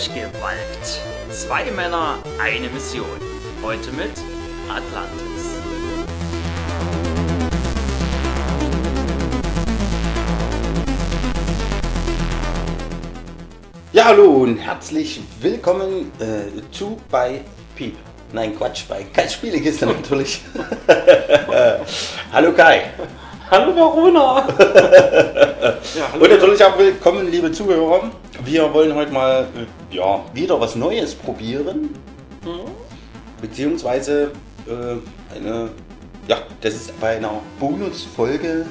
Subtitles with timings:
[0.00, 1.02] Durchgewalkt.
[1.30, 3.04] Zwei Männer, eine Mission.
[3.62, 4.12] Heute mit
[4.66, 5.60] Atlantis.
[13.92, 17.42] Ja, hallo und herzlich willkommen äh, zu bei
[17.76, 17.96] Piep.
[18.32, 20.40] Nein, Quatsch, bei Kai Spielekiste natürlich.
[22.32, 22.84] hallo Kai.
[23.50, 24.46] Hallo Verona!
[25.94, 26.24] ja, hallo.
[26.24, 28.10] Und natürlich auch willkommen, liebe Zuhörer.
[28.44, 31.90] Wir wollen heute mal äh, ja, wieder was Neues probieren.
[32.44, 32.70] Mhm.
[33.40, 34.32] Beziehungsweise
[34.66, 35.70] äh, eine,
[36.26, 38.66] ja, das ist bei einer Bonusfolge,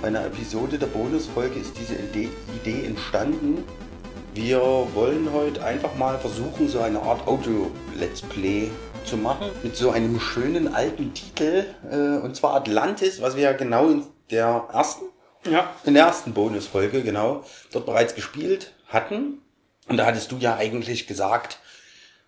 [0.00, 3.64] bei einer Episode der Bonusfolge ist diese Idee, entstanden.
[4.34, 4.60] Wir
[4.94, 8.70] wollen heute einfach mal versuchen, so eine Art Audio-Let's Play
[9.04, 13.52] zu machen mit so einem schönen alten Titel äh, und zwar Atlantis, was wir ja
[13.52, 15.04] genau in der ersten,
[15.46, 15.74] ja.
[15.84, 19.42] in der ersten Bonusfolge genau dort bereits gespielt hatten.
[19.88, 21.58] Und da hattest du ja eigentlich gesagt,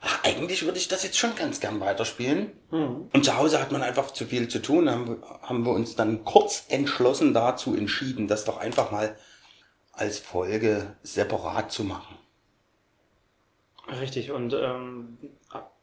[0.01, 2.53] ach, eigentlich würde ich das jetzt schon ganz gern weiterspielen.
[2.71, 3.09] Mhm.
[3.13, 4.91] Und zu Hause hat man einfach zu viel zu tun.
[4.91, 9.17] Haben, haben wir uns dann kurz entschlossen dazu entschieden, das doch einfach mal
[9.93, 12.17] als Folge separat zu machen.
[14.01, 15.17] Richtig, und ähm,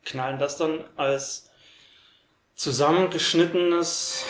[0.04, 1.50] knallen das dann als
[2.56, 4.26] zusammengeschnittenes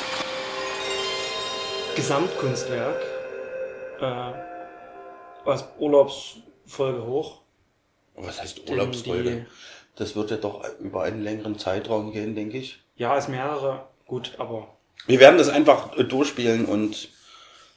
[1.96, 3.02] Gesamtkunstwerk
[4.02, 4.34] äh,
[5.46, 7.42] als Urlaubsfolge hoch.
[8.16, 9.46] Was heißt Urlaubsfolge?
[9.96, 12.80] Das wird ja doch über einen längeren Zeitraum gehen, denke ich.
[12.96, 13.88] Ja, als mehrere.
[14.08, 14.76] Gut, aber.
[15.06, 17.10] Wir werden das einfach durchspielen und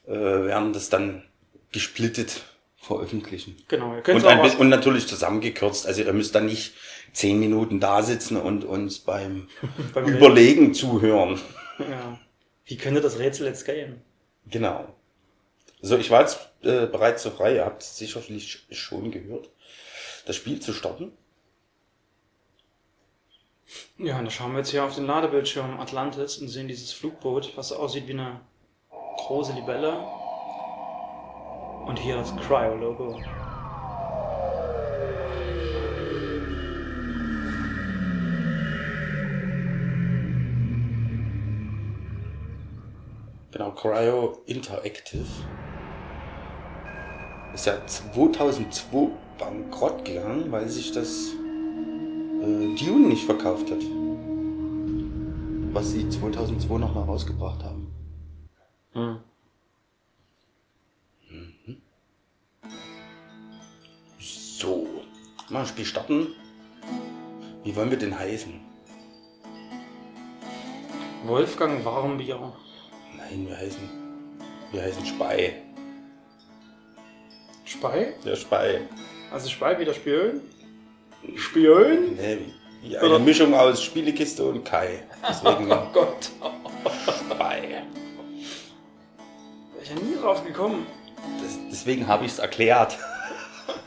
[0.07, 1.25] äh, werden das dann
[1.73, 2.43] gesplittet
[2.79, 3.57] veröffentlichen.
[3.69, 3.97] Genau.
[3.97, 5.87] Ihr und, ein bisschen, und natürlich zusammengekürzt.
[5.87, 6.75] Also ihr müsst dann nicht
[7.13, 9.49] zehn Minuten da sitzen und uns beim,
[9.95, 11.41] beim Überlegen zuhören.
[11.79, 12.19] Ja.
[12.67, 14.03] Wie könnte das Rätsel jetzt gehen?
[14.51, 14.87] Genau.
[15.81, 17.55] So, ich war jetzt äh, bereits so frei.
[17.55, 19.49] Ihr habt es sicherlich schon gehört,
[20.27, 21.13] das Spiel zu starten.
[23.99, 27.57] Ja, und da schauen wir jetzt hier auf den Ladebildschirm Atlantis und sehen dieses Flugboot,
[27.57, 28.41] was aussieht wie eine
[28.91, 29.93] große Libelle.
[31.87, 33.21] Und hier das Cryo-Logo.
[43.57, 45.25] Genau, Cryo Interactive.
[47.55, 49.09] Ist ja 2002
[49.39, 51.29] bankrott gegangen, weil sich das
[52.43, 53.81] äh, Dune nicht verkauft hat.
[55.73, 57.91] Was sie 2002 nochmal rausgebracht haben.
[58.93, 59.21] Hm.
[61.31, 61.77] Mhm.
[64.19, 64.87] So,
[65.49, 66.27] mal ein Spiel starten.
[67.65, 68.53] Wie wollen wir denn heißen?
[71.25, 72.53] Wolfgang Warmbier.
[73.17, 73.81] Nein, wir heißen.
[74.73, 75.63] Wir heißen Spei.
[77.65, 78.15] Spei?
[78.25, 78.83] Der Spei.
[79.33, 80.41] Also Spei wieder Spion?
[81.37, 82.15] Spion?
[82.17, 82.39] Nee,
[82.83, 83.19] wie eine Oder?
[83.19, 85.03] Mischung aus Spielekiste und Kai.
[85.29, 85.71] Deswegen.
[85.73, 86.31] oh Gott.
[87.31, 87.83] Spei.
[89.73, 90.87] Wäre ich ja nie drauf gekommen.
[91.43, 92.97] Das, deswegen habe ich es erklärt.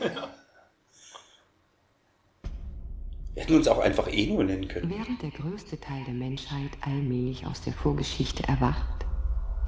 [3.34, 4.90] Wir hätten uns auch einfach Eno nennen können.
[4.90, 9.06] Während der größte Teil der Menschheit allmählich aus der Vorgeschichte erwacht,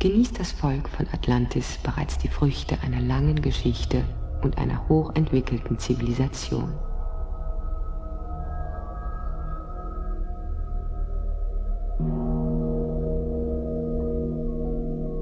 [0.03, 4.03] genießt das Volk von Atlantis bereits die Früchte einer langen Geschichte
[4.43, 6.75] und einer hochentwickelten Zivilisation.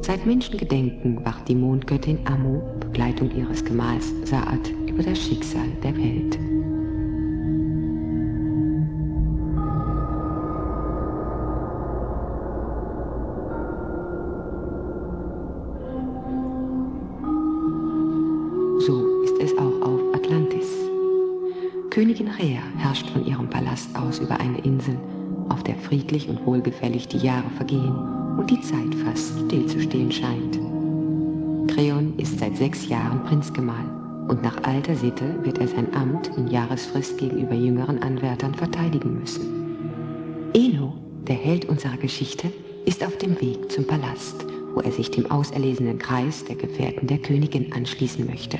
[0.00, 6.38] Seit Menschengedenken wacht die Mondgöttin Amu, Begleitung ihres Gemahls Saat, über das Schicksal der Welt.
[23.70, 24.98] Palast aus über eine Insel,
[25.48, 27.94] auf der friedlich und wohlgefällig die Jahre vergehen
[28.36, 30.58] und die Zeit fast stillzustehen scheint.
[31.68, 33.84] Creon ist seit sechs Jahren Prinzgemahl
[34.28, 40.50] und nach alter Sitte wird er sein Amt in Jahresfrist gegenüber jüngeren Anwärtern verteidigen müssen.
[40.52, 40.94] Eno,
[41.28, 42.50] der Held unserer Geschichte,
[42.86, 47.18] ist auf dem Weg zum Palast, wo er sich dem auserlesenen Kreis der Gefährten der
[47.18, 48.58] Königin anschließen möchte.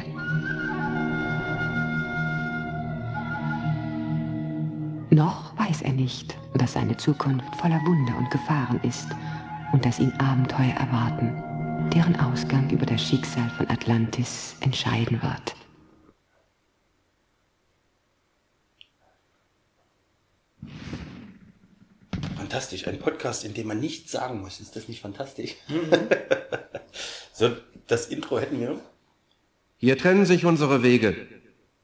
[5.13, 9.09] Noch weiß er nicht, dass seine Zukunft voller Wunder und Gefahren ist
[9.73, 15.57] und dass ihn Abenteuer erwarten, deren Ausgang über das Schicksal von Atlantis entscheiden wird.
[22.37, 24.61] Fantastisch, ein Podcast, in dem man nichts sagen muss.
[24.61, 25.57] Ist das nicht fantastisch?
[25.67, 25.91] Mhm.
[27.33, 27.57] so,
[27.89, 28.81] das Intro hätten wir.
[29.77, 31.27] Hier trennen sich unsere Wege.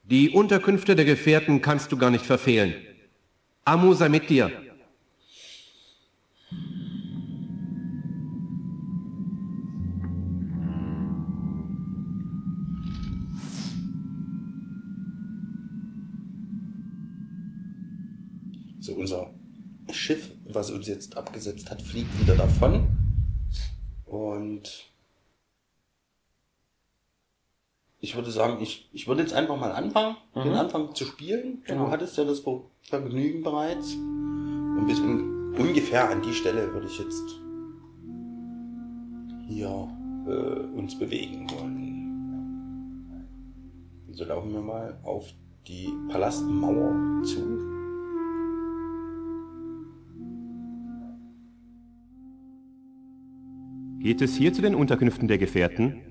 [0.03, 2.73] Die Unterkünfte der Gefährten kannst du gar nicht verfehlen.
[3.67, 4.49] Amu sei mit dir.
[18.79, 19.33] So, unser
[19.91, 22.87] Schiff, was uns jetzt abgesetzt hat, fliegt wieder davon.
[24.05, 24.89] Und
[27.99, 31.61] ich würde sagen, ich, ich würde jetzt einfach mal anfangen, den Anfang zu spielen.
[31.65, 31.89] Du Genau.
[31.89, 33.93] hattest ja das Ver- Vergnügen bereits.
[33.95, 37.23] Und bis un ungefähr an die Stelle würde ich jetzt
[39.47, 39.87] hier
[40.27, 41.93] äh, uns bewegen wollen.
[44.11, 45.25] So laufen wir mal auf
[45.67, 47.59] die Palastmauer zu.
[53.99, 56.01] Geht es hier zu den Unterkünften der Gefährten?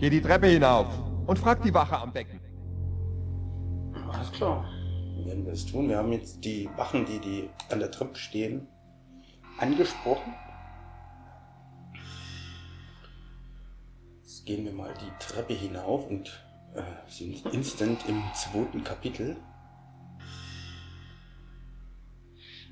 [0.00, 0.86] Geh die Treppe hinauf
[1.26, 2.40] und frag die Wache am Becken.
[4.10, 4.64] Alles klar.
[5.14, 5.90] Wir werden das tun.
[5.90, 8.66] Wir haben jetzt die Wachen, die, die an der Treppe stehen,
[9.58, 10.32] angesprochen.
[14.22, 19.36] Jetzt gehen wir mal die Treppe hinauf und äh, sind instant im zweiten Kapitel.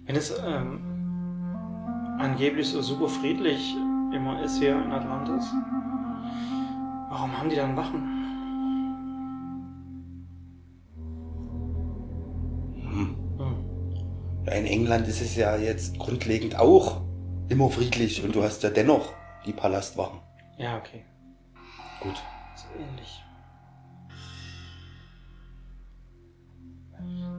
[0.07, 3.75] Wenn es ähm, angeblich so super friedlich
[4.15, 5.53] immer ist hier in Atlantis,
[7.08, 8.19] warum haben die dann Wachen?
[12.82, 13.16] Hm.
[14.46, 17.02] Ja, in England ist es ja jetzt grundlegend auch
[17.49, 19.12] immer friedlich und du hast ja dennoch
[19.46, 20.20] die Palastwachen.
[20.58, 21.05] Ja, okay.
[22.00, 22.16] Gut.
[22.56, 23.25] So ähnlich.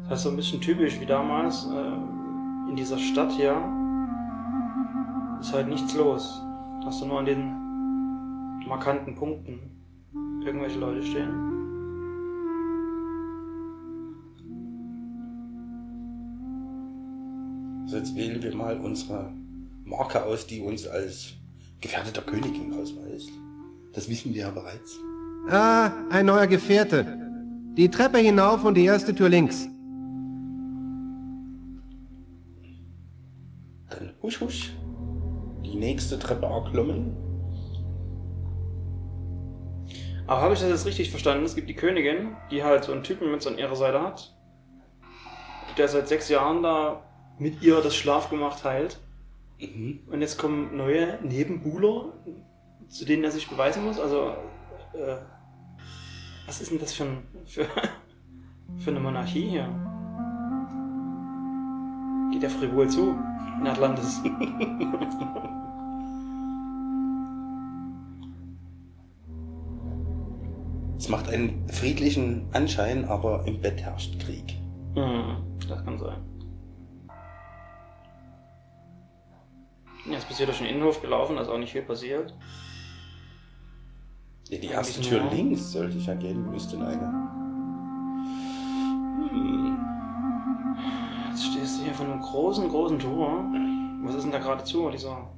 [0.08, 3.56] Das ist so ein bisschen typisch wie damals äh, in dieser Stadt hier.
[5.40, 6.42] Ist halt nichts los.
[6.84, 7.69] Hast du nur an den
[8.68, 9.60] markanten Punkten
[10.44, 11.60] irgendwelche Leute stehen.
[17.84, 19.32] Also jetzt wählen wir mal unsere
[19.84, 21.34] Marke aus, die uns als
[21.82, 23.32] gefährdeter Königin ausweist.
[23.94, 25.00] Das wissen wir ja bereits.
[25.50, 27.18] Ah, ein neuer Gefährte.
[27.76, 29.68] Die Treppe hinauf und die erste Tür links.
[33.90, 34.74] Dann husch husch.
[35.66, 37.29] Die nächste Treppe erklommen.
[40.30, 41.44] Aber habe ich das jetzt richtig verstanden?
[41.44, 44.32] Es gibt die Königin, die halt so einen Typen mit an ihrer Seite hat,
[45.76, 47.04] der seit sechs Jahren da
[47.40, 49.00] mit ihr das Schlafgemach teilt.
[49.60, 50.02] Mhm.
[50.06, 52.14] Und jetzt kommen neue Nebenbuhler,
[52.90, 54.00] zu denen er sich beweisen muss.
[54.00, 54.36] Also,
[54.94, 55.16] äh,
[56.46, 57.66] was ist denn das für, ein, für,
[58.78, 59.68] für eine Monarchie hier?
[62.32, 63.18] Geht ja frivol zu
[63.60, 64.22] in Atlantis.
[71.00, 74.58] Es macht einen friedlichen Anschein, aber im Bett herrscht Krieg.
[74.96, 75.38] Hm,
[75.70, 76.18] das kann sein.
[80.12, 82.36] Jetzt bist du durch den Innenhof gelaufen, da ist auch nicht viel passiert.
[84.50, 87.30] Ja, die erste Tür nur- links sollte ich ja gehen müsste eine.
[89.32, 89.78] Hm.
[91.30, 93.46] Jetzt stehst du hier vor einem großen, großen Tor.
[94.04, 94.90] Was ist denn da gerade zu?
[94.90, 95.30] Dieser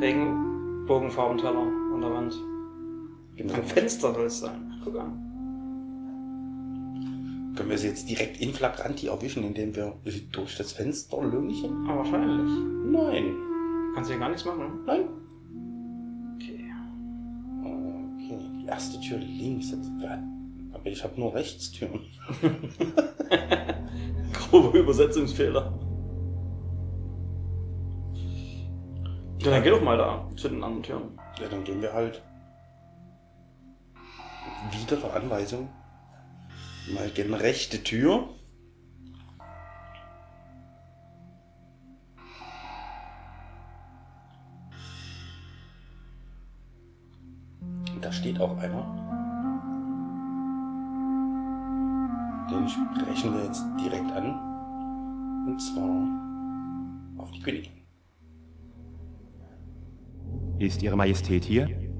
[0.00, 1.58] Regenbogenfarbenteller
[1.94, 2.34] an der Wand.
[3.42, 3.54] Genau.
[3.54, 4.80] Ein Fenster soll es sein.
[4.84, 5.18] Guck an.
[7.56, 9.94] Können wir sie jetzt direkt in Flagranti erwischen, indem wir
[10.30, 11.86] durch das Fenster lünchen?
[11.88, 12.52] Aber wahrscheinlich.
[12.86, 13.34] Nein.
[13.94, 14.84] Kannst du hier gar nichts machen.
[14.86, 15.08] Nein.
[16.36, 16.70] Okay.
[17.60, 19.74] Okay, die erste Tür links.
[20.72, 22.00] Aber ich habe nur Rechtstüren.
[24.32, 25.78] Grober Übersetzungsfehler.
[29.40, 31.18] Ja, dann geh doch mal da zu den anderen Türen.
[31.40, 32.22] Ja, dann gehen wir halt
[34.70, 35.68] wieder der Anweisung.
[36.94, 38.28] Mal gehen rechte Tür.
[48.00, 48.84] Da steht auch einer.
[52.50, 54.52] Den sprechen wir jetzt direkt an.
[55.46, 57.72] Und zwar auf die Königin.
[60.58, 61.91] Ist Ihre Majestät hier?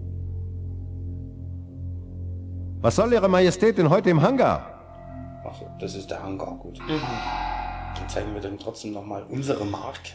[2.82, 5.40] Was soll Ihre Majestät denn heute im Hangar?
[5.44, 6.80] Achso, das ist der Hangar, gut.
[6.80, 10.10] Dann zeigen wir dann trotzdem nochmal unsere Marke.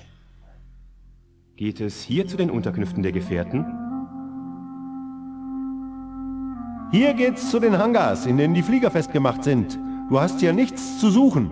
[1.56, 3.66] Geht es hier zu den Unterkünften der Gefährten?
[6.92, 9.80] Hier geht's zu den Hangars, in denen die Flieger festgemacht sind.
[10.10, 11.52] Du hast hier nichts zu suchen.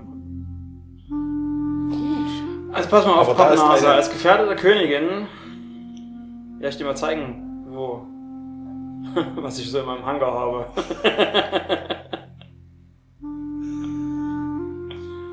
[2.74, 5.27] Also pass mal auf, Pappnase, als Gefährte der Königin.
[6.60, 7.45] Ja, ich dir mal zeigen.
[9.36, 10.65] Was ich so in meinem Hangar habe.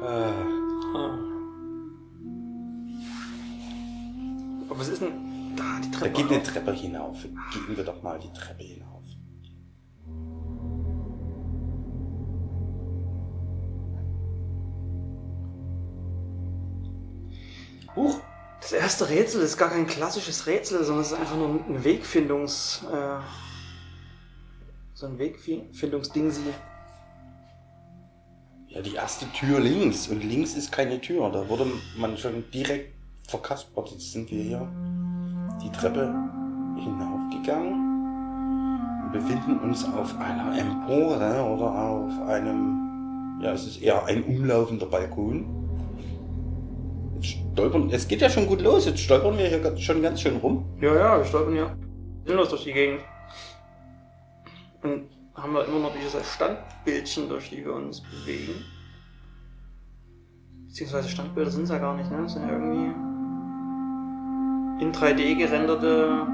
[0.03, 0.33] Äh,
[4.69, 6.13] Aber was ist denn da die da Treppe?
[6.23, 7.23] geht eine Treppe hinauf.
[7.23, 9.03] Gehen wir doch mal die Treppe hinauf.
[17.95, 18.21] Huch,
[18.61, 22.85] Das erste Rätsel ist gar kein klassisches Rätsel, sondern es ist einfach nur ein Wegfindungs...
[22.93, 23.19] Äh,
[25.03, 26.43] so ein Wegfindungsding sie.
[28.69, 30.07] ja, die erste Tür links.
[30.07, 31.29] Und links ist keine Tür.
[31.31, 31.67] Da wurde
[31.99, 32.95] man schon direkt
[33.27, 33.91] verkaspert.
[33.91, 34.73] Jetzt sind wir hier
[35.61, 36.15] die Treppe
[36.77, 37.91] hinaufgegangen.
[39.11, 44.87] Wir befinden uns auf einer Empore oder auf einem, ja, es ist eher ein umlaufender
[44.87, 45.45] Balkon.
[47.17, 48.87] Jetzt stolpern, es geht ja schon gut los.
[48.87, 50.65] Jetzt stolpern wir hier ganz- schon ganz schön rum.
[50.81, 51.77] Ja, ja, wir stolpern ja
[52.25, 53.01] sinnlos durch die Gegend.
[54.83, 58.65] Und haben wir immer noch diese Standbildchen, durch die wir uns bewegen.
[60.67, 62.23] Beziehungsweise Standbilder sind es ja gar nicht, ne?
[62.23, 62.93] Das sind ja irgendwie
[64.83, 66.27] in 3D gerenderte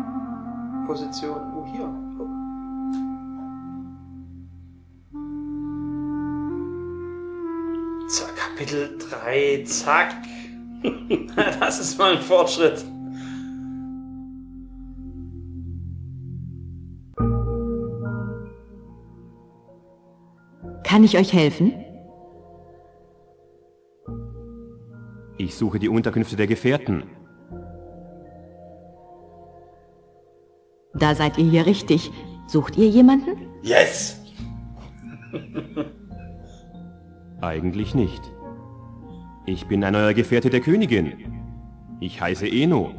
[0.86, 1.54] Positionen.
[1.54, 1.88] Oh, hier.
[2.16, 2.28] Guck.
[8.58, 10.16] Kapitel 3, zack.
[11.60, 12.84] das ist mal ein Fortschritt.
[20.88, 21.74] Kann ich euch helfen?
[25.36, 27.02] Ich suche die Unterkünfte der Gefährten.
[30.94, 32.10] Da seid ihr hier richtig.
[32.46, 33.36] Sucht ihr jemanden?
[33.62, 34.18] Yes!
[37.42, 38.22] Eigentlich nicht.
[39.44, 41.12] Ich bin ein neuer Gefährte der Königin.
[42.00, 42.92] Ich heiße Eno.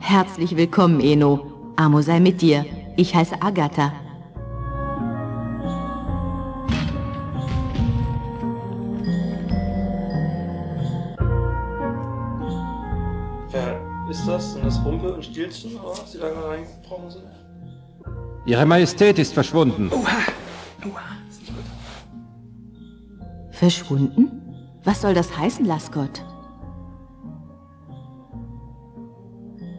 [0.00, 1.72] Herzlich willkommen, Eno.
[1.76, 2.64] Amo sei mit dir.
[2.98, 3.92] Ich heiße Agatha.
[13.52, 14.54] Wer ist das?
[14.54, 17.24] Sind das Rumpel und Stilzchen, oder was, die da reingebrochen sind?
[18.46, 19.92] Ihre Majestät ist verschwunden.
[23.52, 24.32] Verschwunden?
[24.82, 26.24] Was soll das heißen, Lascott?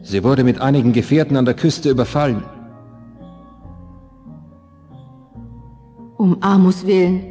[0.02, 2.42] Sie wurde mit einigen Gefährten an der Küste überfallen.
[6.20, 7.22] Um Amos willen.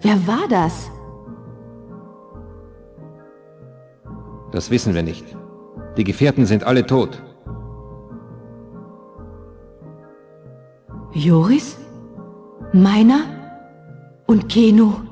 [0.00, 0.90] Wer war das?
[4.50, 5.24] Das wissen wir nicht.
[5.96, 7.22] Die Gefährten sind alle tot.
[11.12, 11.78] Joris?
[12.72, 13.20] Meiner?
[14.26, 15.02] Und Keno?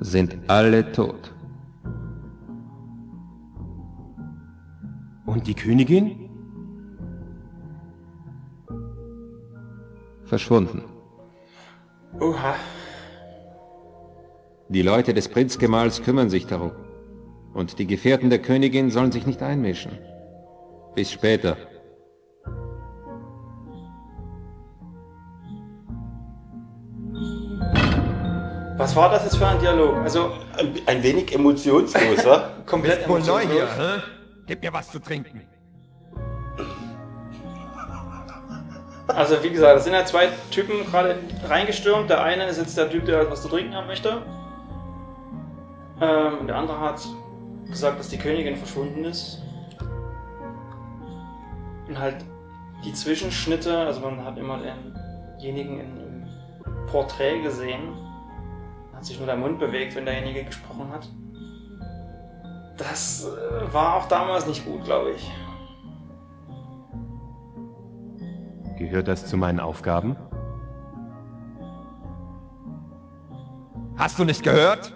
[0.00, 1.34] Sind alle tot.
[5.26, 6.19] Und die Königin?
[10.30, 10.84] Verschwunden.
[12.20, 12.54] Oha.
[14.68, 16.70] Die Leute des Prinzgemahls kümmern sich darum.
[17.52, 19.98] Und die Gefährten der Königin sollen sich nicht einmischen.
[20.94, 21.56] Bis später.
[28.76, 29.96] Was war das jetzt für ein Dialog?
[29.96, 32.50] Also, Ein, ein wenig emotionslos, wa?
[32.66, 33.76] komplett Wohl neu emotionslos.
[33.76, 34.02] hier, hä?
[34.46, 35.42] Gib mir was zu trinken.
[39.14, 42.10] Also, wie gesagt, es sind ja zwei Typen gerade reingestürmt.
[42.10, 44.22] Der eine ist jetzt der Typ, der was zu trinken haben möchte.
[46.00, 47.00] Ähm, der andere hat
[47.68, 49.42] gesagt, dass die Königin verschwunden ist.
[51.88, 52.24] Und halt
[52.84, 54.58] die Zwischenschnitte, also man hat immer
[55.38, 57.94] denjenigen im Porträt gesehen.
[58.94, 61.08] Hat sich nur der Mund bewegt, wenn derjenige gesprochen hat.
[62.76, 65.30] Das äh, war auch damals nicht gut, glaube ich.
[68.80, 70.16] Gehört das zu meinen Aufgaben?
[73.94, 74.94] Hast du nicht gehört?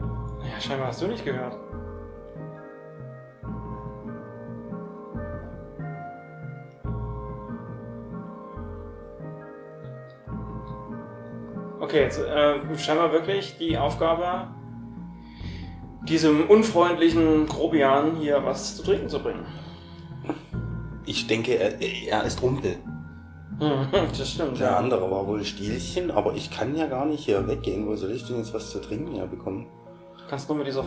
[0.00, 1.58] Ja, scheinbar hast du nicht gehört.
[11.80, 14.48] Okay, jetzt äh, scheinbar wirklich die Aufgabe,
[16.08, 19.44] diesem unfreundlichen Grobian hier was zu trinken zu bringen.
[21.08, 22.76] Ich denke, er, er ist Rumpel.
[23.58, 23.88] Hm,
[24.18, 24.60] das stimmt.
[24.60, 24.76] Der Ja.
[24.76, 27.86] andere war wohl Stielchen, aber ich kann ja gar nicht hier weggehen.
[27.88, 29.66] Wo soll ich denn jetzt was zu trinken herbekommen?
[30.18, 30.84] Du kannst nur mit dieser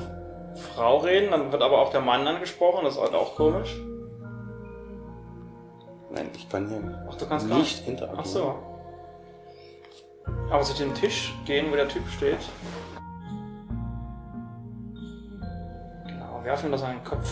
[0.75, 3.75] Frau reden, dann wird aber auch der Mann angesprochen, das ist halt auch komisch.
[6.11, 8.19] Nein, ich kann hier Ach, du kannst gar nicht interagieren.
[8.21, 8.55] Ach so.
[10.51, 12.37] Aber zu dem Tisch gehen, wo der Typ steht.
[16.43, 17.31] werfen ihm das an den Kopf.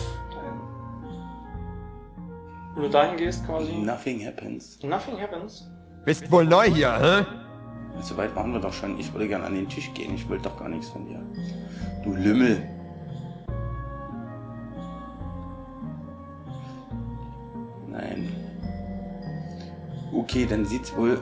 [2.74, 3.72] Wenn du dahin gehst quasi.
[3.72, 4.78] Nothing happens.
[4.82, 5.68] Nothing happens.
[6.04, 7.26] Bist wohl neu hier, hä?
[8.00, 8.98] So weit waren wir doch schon.
[8.98, 10.14] Ich würde gerne an den Tisch gehen.
[10.14, 11.20] Ich will doch gar nichts von dir.
[12.04, 12.62] Du Lümmel.
[17.88, 18.28] Nein.
[20.14, 21.20] Okay, dann sieht's wohl.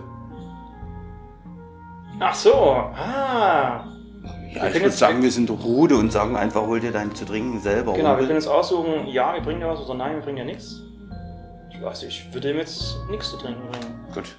[2.20, 3.84] Ach so, ah.
[4.52, 7.14] Ja, können ich würde jetzt- sagen, wir sind Rude und sagen einfach, hol dir dein
[7.14, 7.92] zu trinken selber.
[7.92, 10.44] Genau, wir können jetzt aussuchen, ja, wir bringen dir was oder nein, wir bringen dir
[10.44, 10.82] nichts.
[11.78, 14.06] Ich weiß, ich würde ihm jetzt nichts zu trinken bringen.
[14.12, 14.36] Gut.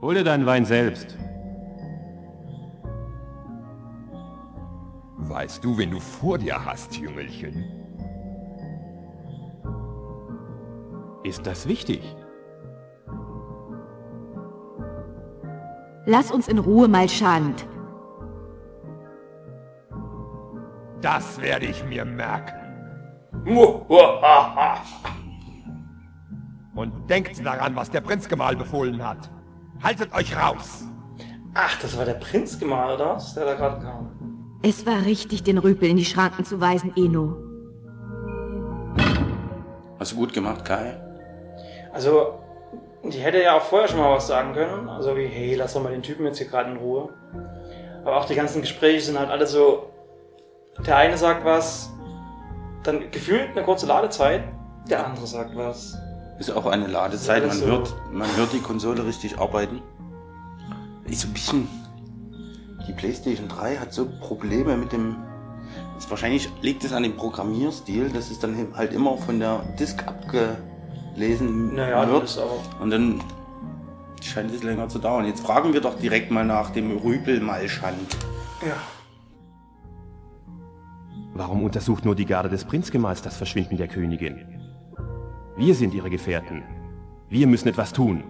[0.00, 1.18] Hol dir deinen Wein selbst.
[5.16, 7.64] Weißt du, wen du vor dir hast, Jüngelchen?
[11.24, 12.16] Ist das wichtig?
[16.06, 17.66] Lass uns in Ruhe mal Schand.
[21.00, 22.61] Das werde ich mir merken.
[26.74, 29.30] Und denkt daran, was der Prinzgemahl befohlen hat.
[29.82, 30.84] Haltet euch raus!
[31.54, 33.34] Ach, das war der Prinzgemahl, oder was?
[33.34, 34.58] Der da gerade kam.
[34.62, 37.36] Es war richtig, den Rüpel in die Schranken zu weisen, Eno.
[39.98, 41.00] Hast du gut gemacht, Kai?
[41.92, 42.38] Also,
[43.04, 44.88] die hätte ja auch vorher schon mal was sagen können.
[44.88, 47.10] Also wie, hey, lass doch mal den Typen jetzt hier gerade in Ruhe.
[48.04, 49.90] Aber auch die ganzen Gespräche sind halt alle so.
[50.86, 51.92] Der eine sagt was,
[52.82, 54.44] dann gefühlt eine kurze Ladezeit,
[54.88, 55.96] der andere sagt was.
[56.38, 57.46] Ist auch eine Ladezeit.
[57.46, 57.96] Man ist hört, so.
[58.10, 59.80] man hört die Konsole richtig arbeiten.
[61.06, 61.68] Ist so ein bisschen.
[62.88, 65.16] Die PlayStation 3 hat so Probleme mit dem.
[65.96, 70.04] Ist wahrscheinlich liegt es an dem Programmierstil, dass es dann halt immer von der Disk
[70.06, 72.42] abgelesen Naja, wird.
[72.80, 73.22] Und dann
[74.20, 75.26] scheint es länger zu dauern.
[75.26, 78.16] Jetzt fragen wir doch direkt mal nach dem Rüpelmalschand.
[78.62, 78.74] Ja.
[81.34, 84.44] Warum untersucht nur die Garde des Prinzgemahls das Verschwinden der Königin?
[85.56, 86.62] Wir sind ihre Gefährten.
[87.28, 88.22] Wir müssen etwas tun.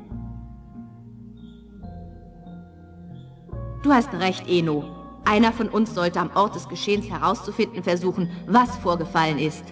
[3.82, 4.84] Du hast recht, Eno.
[5.24, 9.64] Einer von uns sollte am Ort des Geschehens herauszufinden versuchen, was vorgefallen ist.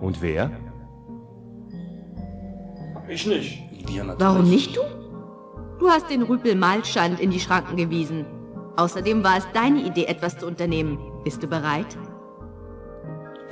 [0.00, 0.50] Und wer?
[3.08, 3.62] Ich nicht.
[3.86, 4.20] Wir natürlich.
[4.20, 4.80] Warum nicht du?
[5.78, 8.24] Du hast den Rüpel Malschand in die Schranken gewiesen.
[8.80, 10.98] Außerdem war es deine Idee, etwas zu unternehmen.
[11.22, 11.98] Bist du bereit?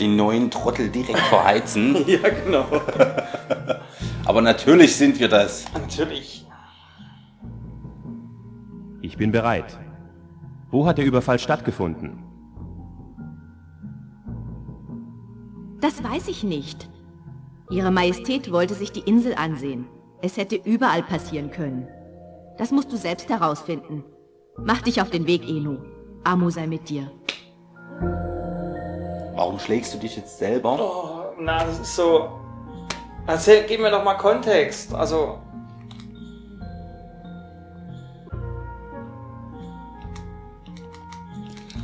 [0.00, 1.96] Den neuen Trottel direkt verheizen.
[2.06, 2.64] Ja, genau.
[4.24, 5.66] Aber natürlich sind wir das.
[5.74, 6.46] Natürlich.
[9.02, 9.78] Ich bin bereit.
[10.70, 12.24] Wo hat der Überfall stattgefunden?
[15.82, 16.88] Das weiß ich nicht.
[17.70, 19.88] Ihre Majestät wollte sich die Insel ansehen.
[20.22, 21.86] Es hätte überall passieren können.
[22.56, 24.04] Das musst du selbst herausfinden.
[24.64, 25.78] Mach dich auf den Weg, Eno.
[26.24, 27.10] Amo sei mit dir.
[29.34, 30.78] Warum schlägst du dich jetzt selber?
[30.80, 32.28] Oh, na, das ist so.
[33.26, 34.92] Erzähl, gib mir doch mal Kontext.
[34.94, 35.38] Also.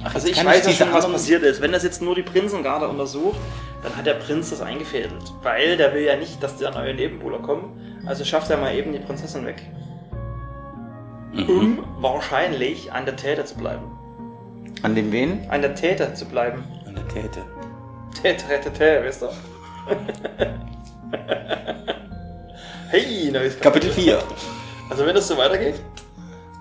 [0.02, 1.60] Ach, Also ich weiß diese schon, was anderen- passiert ist.
[1.60, 3.38] Wenn das jetzt nur die Prinzengarde untersucht,
[3.82, 5.32] dann hat der Prinz das eingefädelt.
[5.42, 8.02] Weil der will ja nicht, dass der neue Nebenbuhler kommen.
[8.06, 9.62] Also schafft er mal eben die Prinzessin weg.
[11.34, 11.48] Mhm.
[11.48, 13.84] Um wahrscheinlich an der Täter zu bleiben.
[14.82, 15.50] An den wen?
[15.50, 16.62] An der Täter zu bleiben.
[16.86, 17.44] An der Täte.
[18.22, 19.30] Täter, Täter, Täter, wisst ihr.
[22.90, 24.22] hey, neues Kapitel 4.
[24.90, 25.80] Also wenn das so weitergeht.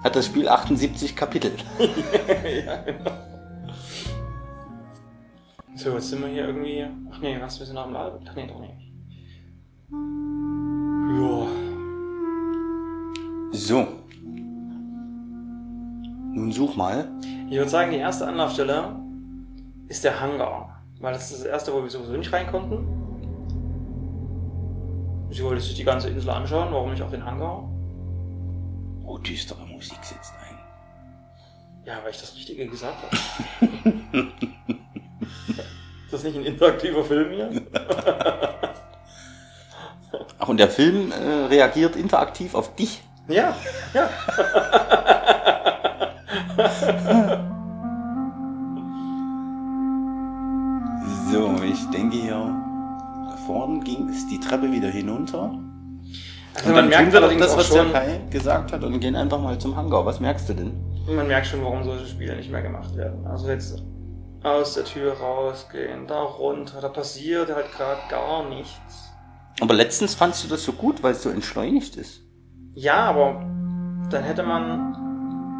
[0.03, 1.51] Hat das Spiel 78 Kapitel.
[2.65, 3.11] ja, genau.
[5.75, 6.85] So, jetzt sind wir hier irgendwie.
[7.11, 7.59] Ach nee, was?
[7.59, 8.19] Wir sind am Lager.
[8.27, 8.73] Ach nee, doch nicht.
[11.19, 11.47] Ja.
[13.51, 14.02] So.
[16.33, 17.09] Nun such mal.
[17.49, 18.95] Ich würde sagen, die erste Anlaufstelle
[19.87, 20.83] ist der Hangar.
[20.99, 22.87] Weil das ist das erste, wo wir sowieso nicht rein konnten.
[25.31, 27.69] Sie wollte sich die ganze Insel anschauen, warum nicht auch den Hangar?
[29.05, 30.57] Oh, düstere Musik setzt ein.
[31.85, 33.17] Ja, weil ich das Richtige gesagt habe.
[36.05, 37.61] ist das nicht ein interaktiver Film hier?
[40.39, 43.01] Ach, und der Film äh, reagiert interaktiv auf dich.
[43.27, 43.55] Ja,
[43.93, 44.09] ja.
[51.31, 52.55] So, ich denke hier.
[53.29, 55.51] Da vorne ging es die Treppe wieder hinunter.
[56.55, 59.15] Also und man dann merkt allerdings das, was der schon, Kai gesagt hat und gehen
[59.15, 60.05] einfach mal zum Hangar.
[60.05, 60.73] Was merkst du denn?
[61.07, 63.25] man merkt schon, warum solche Spiele nicht mehr gemacht werden.
[63.25, 63.83] Also jetzt
[64.43, 69.11] aus der Tür rausgehen, da runter, da passiert halt gerade gar nichts.
[69.61, 72.21] Aber letztens fandst du das so gut, weil es so entschleunigt ist.
[72.75, 73.45] Ja, aber
[74.09, 75.02] dann hätte man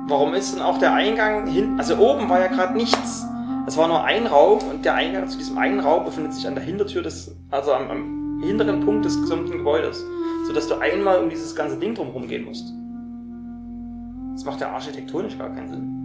[0.07, 1.75] warum ist denn auch der Eingang hin?
[1.77, 3.25] Also oben war ja gerade nichts.
[3.65, 6.55] Es war nur ein Raum und der Eingang zu diesem einen Raum befindet sich an
[6.55, 10.03] der Hintertür des, also am, am hinteren Punkt des gesamten Gebäudes,
[10.47, 12.73] sodass du einmal um dieses ganze Ding drumherum gehen musst.
[14.33, 15.99] Das macht ja architektonisch gar keinen Sinn.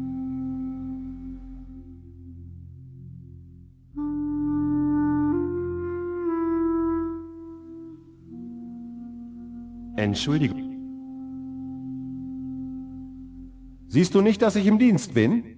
[9.96, 10.67] Entschuldigung.
[13.88, 15.56] Siehst du nicht, dass ich im Dienst bin?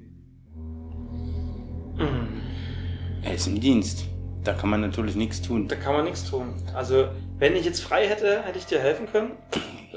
[3.23, 4.07] Er ist im Dienst.
[4.45, 5.67] Da kann man natürlich nichts tun.
[5.69, 6.55] Da kann man nichts tun.
[6.75, 9.33] Also, wenn ich jetzt frei hätte, hätte ich dir helfen können,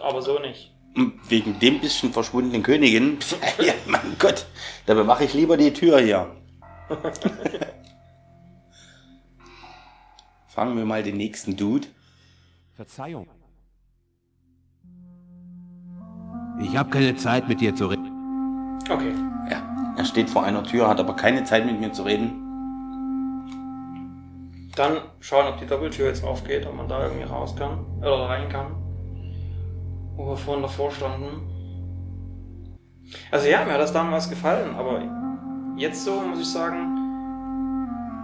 [0.01, 0.73] aber so nicht.
[1.29, 3.19] Wegen dem bisschen verschwundenen Königin.
[3.59, 4.47] ja, mein Gott.
[4.85, 6.35] Da bewache ich lieber die Tür hier.
[10.47, 11.87] Fangen wir mal den nächsten Dude.
[12.75, 13.27] Verzeihung.
[16.61, 18.12] Ich habe keine Zeit mit dir zu reden.
[18.89, 19.13] Okay.
[19.49, 19.61] Ja,
[19.97, 22.39] er steht vor einer Tür, hat aber keine Zeit mit mir zu reden.
[24.75, 28.49] Dann schauen, ob die Doppeltür jetzt aufgeht, ob man da irgendwie raus kann oder rein
[28.49, 28.75] kann.
[30.15, 31.49] Wo wir vorhin davor standen.
[33.31, 35.01] Also ja, mir hat das damals gefallen, aber
[35.77, 36.93] jetzt so muss ich sagen,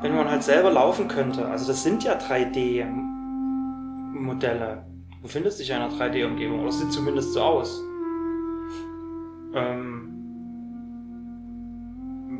[0.02, 4.86] wenn man halt selber laufen könnte, also das sind ja 3D-Modelle.
[5.12, 7.80] Du befindest dich in einer 3D-Umgebung, oder es sieht zumindest so aus.
[9.54, 10.09] Ähm,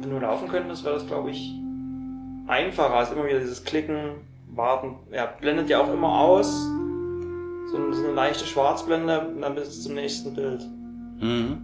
[0.02, 1.54] wenn du laufen könntest, wäre das, glaube ich,
[2.48, 4.96] einfacher als immer wieder dieses Klicken, Warten.
[5.12, 6.48] Ja, blendet ja auch immer aus.
[7.72, 10.62] So eine, so eine leichte Schwarzblende und dann bis zum nächsten Bild.
[11.20, 11.62] Mhm.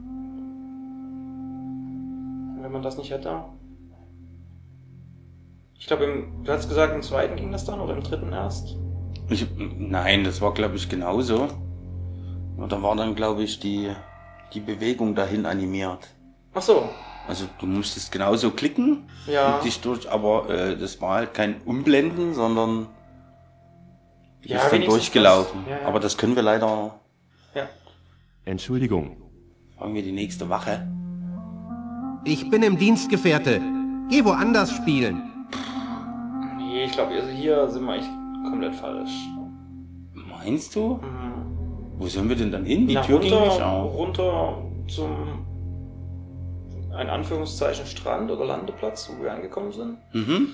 [2.62, 3.44] Wenn man das nicht hätte.
[5.78, 8.76] Ich glaube, du hast gesagt, im zweiten ging das dann oder im dritten erst?
[9.30, 11.48] Ich, nein, das war, glaube ich, genauso.
[12.58, 13.92] Und da war dann, glaube ich, die,
[14.54, 16.08] die Bewegung dahin animiert.
[16.54, 16.90] Ach so.
[17.28, 19.56] Also du musstest genauso klicken Ja.
[19.56, 22.88] und dich durch, aber äh, das war halt kein Umblenden, sondern
[24.44, 25.62] du Ja, bist dann durchgelaufen.
[25.66, 25.72] das.
[25.72, 25.88] Ja, ja.
[25.88, 27.00] Aber das können wir leider.
[27.56, 27.64] Ja.
[28.46, 29.18] Entschuldigung.
[29.78, 30.88] Fangen wir die nächste Wache.
[32.26, 33.62] Ich bin im Dienstgefährte.
[34.10, 35.22] Geh woanders spielen.
[36.58, 38.10] Nee, ich glaube, also hier sind wir echt
[38.50, 39.12] komplett falsch.
[40.14, 40.96] Meinst du?
[41.02, 41.98] Mhm.
[41.98, 42.88] Wo sollen wir denn dann hin?
[42.88, 43.96] Die Na, Tür ging runter, nicht auf.
[43.96, 44.58] runter
[44.88, 45.46] zum
[46.96, 49.98] ein Anführungszeichen Strand oder Landeplatz, wo wir angekommen sind.
[50.14, 50.54] Mhm.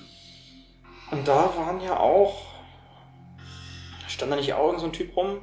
[1.12, 2.34] Und da waren ja auch.
[4.08, 5.38] Stand da nicht auch so ein Typ rum?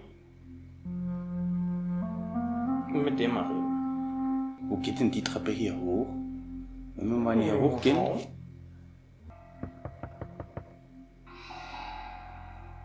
[2.95, 4.69] Und mit dem mal reden.
[4.69, 6.07] Wo geht denn die Treppe hier hoch?
[6.97, 7.97] Wenn wir mal hier hochgehen.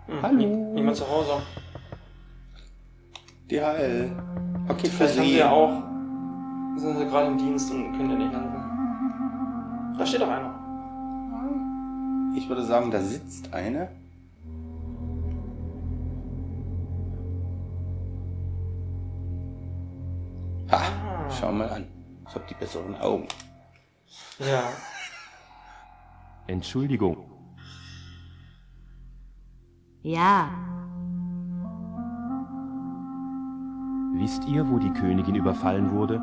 [0.07, 0.35] Hm, Hallo.
[0.37, 1.41] nie- Niemand zu Hause.
[3.49, 4.11] DHL.
[4.67, 5.37] Paket für Sie.
[5.37, 5.83] ja auch.
[6.75, 9.95] Sind sie gerade im Dienst und können dir nicht helfen.
[9.97, 10.53] Da steht doch einer.
[12.35, 13.89] Ich würde sagen, da sitzt eine.
[20.71, 21.29] Ha, Ah.
[21.29, 21.85] schau mal an.
[22.27, 23.27] Ich habe die besseren Augen.
[24.39, 24.63] Ja.
[26.47, 27.17] Entschuldigung.
[30.01, 30.49] Ja,
[34.15, 36.21] Wisst ihr, wo die Königin überfallen wurde?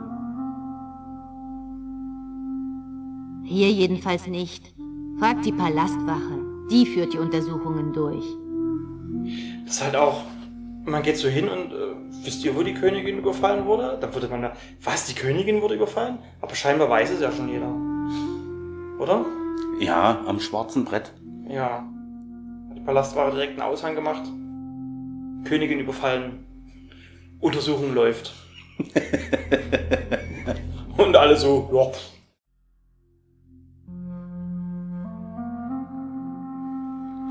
[3.51, 4.73] Hier jedenfalls nicht.
[5.19, 6.39] Fragt die Palastwache.
[6.71, 8.25] Die führt die Untersuchungen durch.
[9.65, 10.23] Das ist halt auch.
[10.85, 13.99] Man geht so hin und äh, wisst ihr, wo die Königin überfallen wurde?
[14.01, 14.53] Da würde man da.
[14.83, 15.07] Was?
[15.07, 16.19] Die Königin wurde überfallen?
[16.41, 17.75] Aber scheinbar weiß es ja schon jeder.
[18.99, 19.27] Oder?
[19.81, 21.13] Ja, am schwarzen Brett.
[21.49, 21.85] Ja.
[22.69, 24.23] Hat die Palastwache direkt einen Aushang gemacht.
[25.45, 26.45] Königin überfallen.
[27.41, 28.33] Untersuchung läuft.
[30.97, 31.91] und alle so, ja.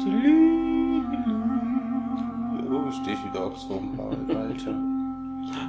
[0.01, 0.05] Oh,
[2.91, 4.73] stehe ich wieder aufs Wurmball, Alter.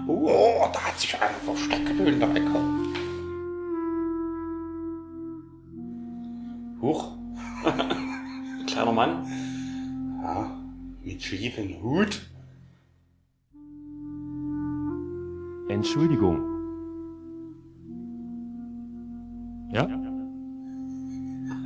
[0.06, 2.60] Oh, da hat sich einer versteckt in der Ecke.
[6.80, 7.12] Huch.
[8.66, 9.26] Kleiner Mann.
[10.22, 10.50] Ja,
[11.02, 12.20] mit schiefen Hut.
[15.68, 16.38] Entschuldigung.
[19.72, 19.88] Ja?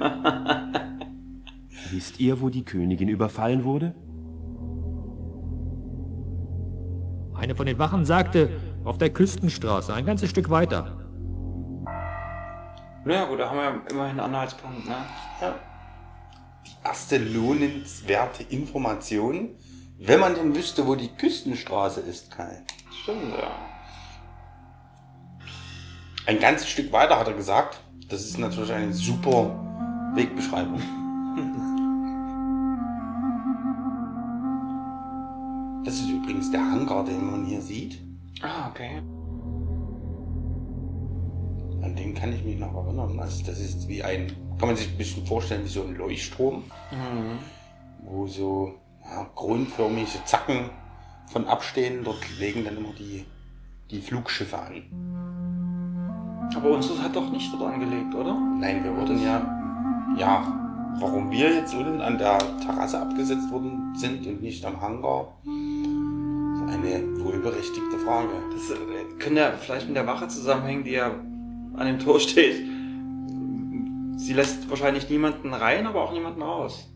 [1.95, 3.95] Wisst ihr, wo die Königin überfallen wurde?
[7.37, 8.51] Eine von den Wachen sagte,
[8.83, 10.99] auf der Küstenstraße, ein ganzes Stück weiter.
[13.05, 14.97] Naja, gut, da haben wir ja immerhin einen Anhaltspunkt, ne?
[15.41, 15.55] Ja.
[16.67, 19.51] Die erste lohnenswerte Information,
[20.01, 22.65] wenn man denn wüsste, wo die Küstenstraße ist, Kai.
[23.03, 23.53] Stimmt, ja.
[26.27, 27.79] Ein ganzes Stück weiter hat er gesagt.
[28.09, 30.83] Das ist natürlich eine super Wegbeschreibung.
[36.55, 38.01] der Hangar, den man hier sieht.
[38.43, 39.03] Ah, okay.
[41.83, 43.19] An den kann ich mich noch erinnern.
[43.19, 46.63] Also das ist wie ein, kann man sich ein bisschen vorstellen, wie so ein Leuchtturm,
[46.91, 47.39] Mhm.
[48.07, 50.71] wo so ja, kronförmige Zacken
[51.27, 52.03] von abstehen.
[52.05, 53.25] Dort legen dann immer die,
[53.91, 54.83] die Flugschiffe an.
[56.57, 58.35] Aber unseres hat doch nicht dort angelegt, oder?
[58.59, 59.41] Nein, wir wurden ja,
[60.17, 60.61] ja,
[61.01, 65.33] warum wir jetzt unten an der Terrasse abgesetzt worden sind und nicht am Hangar,
[66.69, 68.29] eine wohlberechtigte Frage.
[68.53, 68.75] Das äh,
[69.19, 71.11] könnte ja vielleicht mit der Wache zusammenhängen, die ja
[71.77, 72.67] an dem Tor steht.
[74.17, 76.91] Sie lässt wahrscheinlich niemanden rein, aber auch niemanden raus.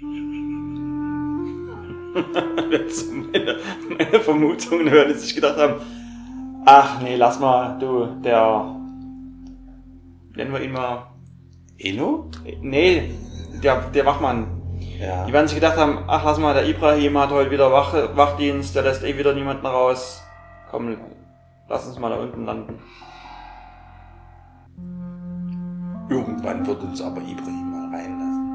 [3.32, 5.74] Meine, meine Vermutungen hören, die sich gedacht haben,
[6.64, 8.74] ach nee, lass mal, du, der,
[10.34, 11.06] nennen wir ihn mal,
[11.78, 12.28] Eno?
[12.60, 13.10] nee,
[13.62, 14.57] der, der Wachmann.
[14.98, 15.26] Ja.
[15.26, 18.74] Die werden sich gedacht haben, ach lass mal, der Ibrahim hat heute wieder Wach, Wachdienst,
[18.74, 20.22] der lässt eh wieder niemanden raus.
[20.70, 20.96] Komm,
[21.68, 22.80] lass uns mal da unten landen.
[26.10, 28.48] Irgendwann wird uns aber Ibrahim mal reinlassen.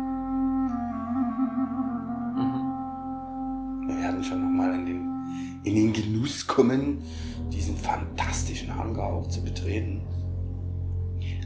[3.88, 7.04] Wir werden schon nochmal in den, in den Genuss kommen,
[7.54, 10.02] diesen fantastischen Hangar auch zu betreten.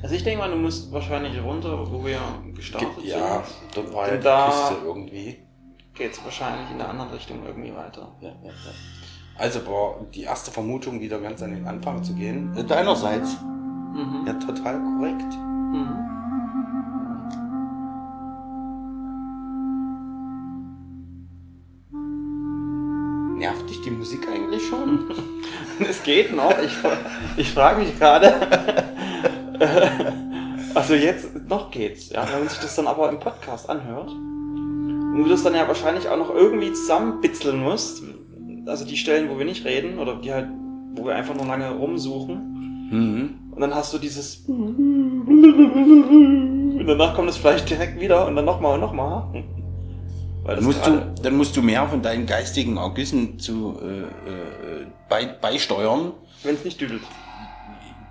[0.03, 2.19] Also ich denke mal, du musst wahrscheinlich runter, wo wir
[2.55, 3.75] gestartet Ja, sind.
[3.75, 5.37] dort war ja da Küste irgendwie.
[5.95, 8.07] geht's wahrscheinlich in der anderen Richtung irgendwie weiter.
[8.21, 8.71] Ja, ja, ja.
[9.39, 12.55] Also war die erste Vermutung wieder ganz an den Anfang zu gehen.
[12.55, 13.37] Äh, Deinerseits.
[13.93, 14.23] Mhm.
[14.27, 15.33] Ja, total korrekt.
[15.73, 16.03] Mhm.
[23.37, 25.05] Nervt dich die Musik eigentlich schon?
[25.79, 26.55] Es geht noch.
[26.57, 26.71] Ich,
[27.37, 28.33] ich frage mich gerade.
[30.75, 32.09] also jetzt noch geht's.
[32.09, 35.67] Ja, wenn man sich das dann aber im Podcast anhört und du das dann ja
[35.67, 38.03] wahrscheinlich auch noch irgendwie zusammenbitzeln musst.
[38.67, 40.47] Also die Stellen, wo wir nicht reden oder die halt,
[40.95, 42.87] wo wir einfach nur lange rumsuchen.
[42.91, 43.29] Mhm.
[43.51, 45.25] Und dann hast du dieses und
[46.87, 49.43] danach kommt es vielleicht direkt wieder und dann nochmal und nochmal.
[50.43, 54.03] Weil Dann musst, du, gerade- dann musst du mehr von deinen geistigen Ergüssen zu äh,
[54.03, 56.11] äh, bei, beisteuern.
[56.43, 57.01] Wenn es nicht düdelt.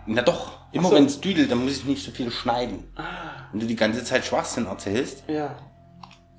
[0.07, 0.95] Na doch, immer so.
[0.95, 2.85] wenn es düdelt, dann muss ich nicht so viel schneiden.
[2.97, 3.03] Ah,
[3.53, 5.55] Wenn du die ganze Zeit Schwachsinn erzählst, ja.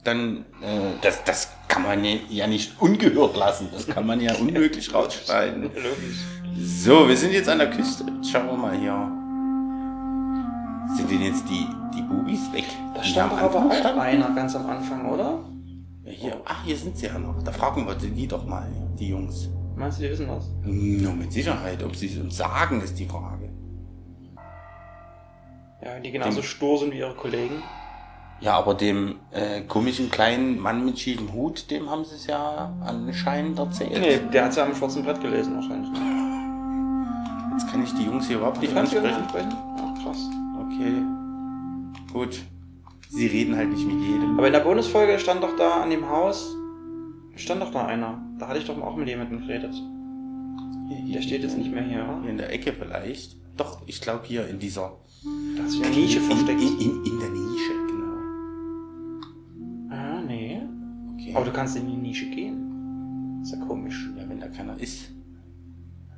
[0.03, 3.67] dann äh, das, das kann man ja- nicht ungehört lassen.
[3.73, 5.63] Das kann man ja unmöglich rausschneiden.
[5.63, 6.25] Logisch.
[6.59, 8.05] So, wir sind jetzt an der Küste.
[8.23, 9.11] Schauen wir mal hier.
[10.95, 12.63] Sind denn jetzt die, die Bubis weg?
[12.95, 13.99] Da stand doch aber auch standen?
[13.99, 15.43] einer ganz am Anfang, oder?
[16.03, 17.43] Ja, hier, ach, hier sind sie ja noch.
[17.43, 18.65] Da fragen wir die doch mal,
[18.97, 19.49] die Jungs.
[19.75, 20.49] Meinst du, die wissen was?
[20.63, 21.83] Nur mit Sicherheit.
[21.83, 23.46] Ob sie es uns sagen, ist die Frage.
[25.87, 27.63] Ja, die genauso Den- stur sind wie ihre Kollegen.
[28.41, 32.71] Ja, aber dem äh, komischen kleinen Mann mit schiefem Hut, dem haben sie es ja
[32.85, 33.99] anscheinend erzählt.
[33.99, 35.89] Nee, der hat ja am schwarzen Brett gelesen wahrscheinlich.
[37.53, 39.05] Jetzt kann ich die Jungs hier überhaupt Die nicht ansprechen.
[39.17, 39.53] nicht sprechen?
[39.55, 40.29] Ach, krass.
[40.59, 42.13] Okay.
[42.13, 42.39] Gut.
[43.09, 44.37] Sie reden halt nicht mit jedem.
[44.37, 46.53] Aber in der Bonusfolge stand doch da an dem Haus,
[47.37, 48.21] stand doch da einer.
[48.37, 49.73] Da hatte ich doch auch mit jemandem geredet.
[51.11, 52.19] Der steht jetzt nicht mehr hier.
[52.21, 53.37] Hier in der Ecke vielleicht.
[53.55, 54.91] Doch, ich glaube hier in dieser
[55.23, 56.61] Da hat sich eine Nische versteckt.
[56.61, 58.17] In, in, in der Nische, genau.
[59.95, 60.61] Ah, nee.
[61.13, 61.33] Okay.
[61.35, 63.39] Aber du kannst in die Nische gehen.
[63.41, 64.09] Ist ja komisch.
[64.17, 65.11] ja, wenn da keiner ist,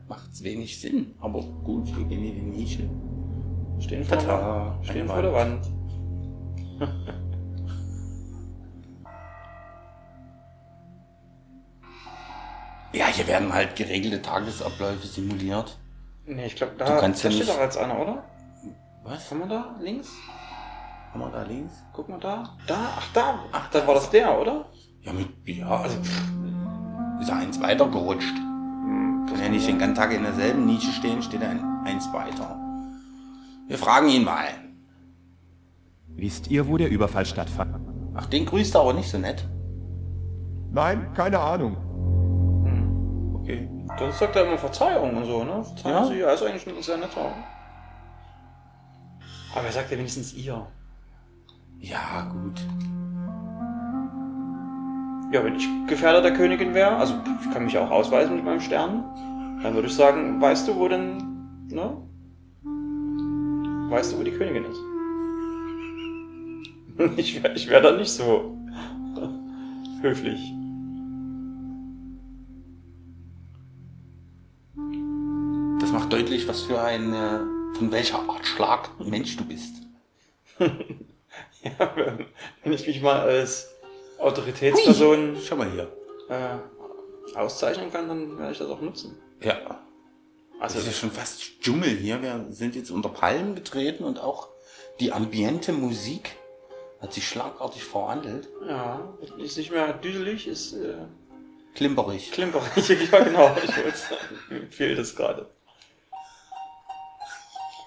[0.08, 1.14] macht's wenig Sinn.
[1.20, 2.90] Aber gut, wir gehen in die Nische.
[3.80, 4.86] Stehen vor, der, Tada, Wand.
[4.86, 5.66] Stehen vor der Wand.
[12.94, 15.78] Ja, hier werden halt geregelte Tagesabläufe simuliert.
[16.26, 18.24] Nee, ich glaube, da, Du kannst da ja steht nicht- doch jetzt einer, oder?
[19.10, 19.32] Was?
[19.32, 19.76] Haben wir da?
[19.80, 20.12] Links?
[21.12, 21.84] Haben wir da links?
[21.94, 22.56] Guck mal da.
[22.68, 22.78] Da?
[22.96, 23.40] Ach, da.
[23.52, 24.66] Ach, dann war das der, oder?
[25.02, 26.22] Ja, mit, ja, also pff,
[27.20, 28.36] ist er eins weiter gerutscht.
[28.36, 32.56] Kann ja nicht den ganzen Tag in derselben Nische stehen, steht er ein, eins weiter.
[33.68, 34.46] Wir fragen ihn mal.
[36.10, 37.78] Wisst ihr, wo der Überfall stattfand?
[38.14, 39.44] Ach, den grüßt er aber nicht so nett.
[40.72, 41.78] Nein, keine Ahnung.
[43.42, 43.68] Okay.
[43.98, 45.64] Dann sagt er immer Verzeihung und so, ne?
[45.64, 46.06] Verzeihen Ja.
[46.06, 47.34] Sie, ja, ist eigentlich ein sehr netter.
[49.56, 50.66] Aber er sagt ja wenigstens ihr.
[51.80, 52.62] Ja, gut.
[55.32, 58.62] Ja, wenn ich Gefährder der Königin wäre, also ich kann mich auch ausweisen mit meinem
[58.62, 59.04] Stern,
[59.62, 61.18] dann würde ich sagen, weißt du, wo denn,
[61.68, 61.98] ne?
[63.90, 64.80] Weißt du, wo die Königin ist?
[67.16, 68.58] Ich wäre ich wär da nicht so
[70.02, 70.54] höflich.
[75.80, 79.76] Das macht deutlich, was für eine von welcher Art Schlag Mensch du bist.
[80.60, 81.96] ja,
[82.64, 83.70] wenn ich mich mal als
[84.18, 85.92] Autoritätsperson Hui, schau mal hier.
[86.30, 89.18] Äh, auszeichnen kann, dann werde ich das auch nutzen.
[89.42, 89.82] Ja.
[90.60, 92.22] Also das ist ja schon fast Dschungel hier.
[92.22, 94.50] Wir sind jetzt unter Palmen getreten und auch
[95.00, 96.36] die ambiente Musik
[97.02, 98.50] hat sich schlagartig verwandelt.
[98.68, 100.96] Ja, ist nicht mehr düselig, ist äh,
[101.76, 102.32] klimperig.
[102.32, 103.56] Klimperig, ja genau.
[103.64, 105.50] Ich wollte sagen, mir fehlt es gerade.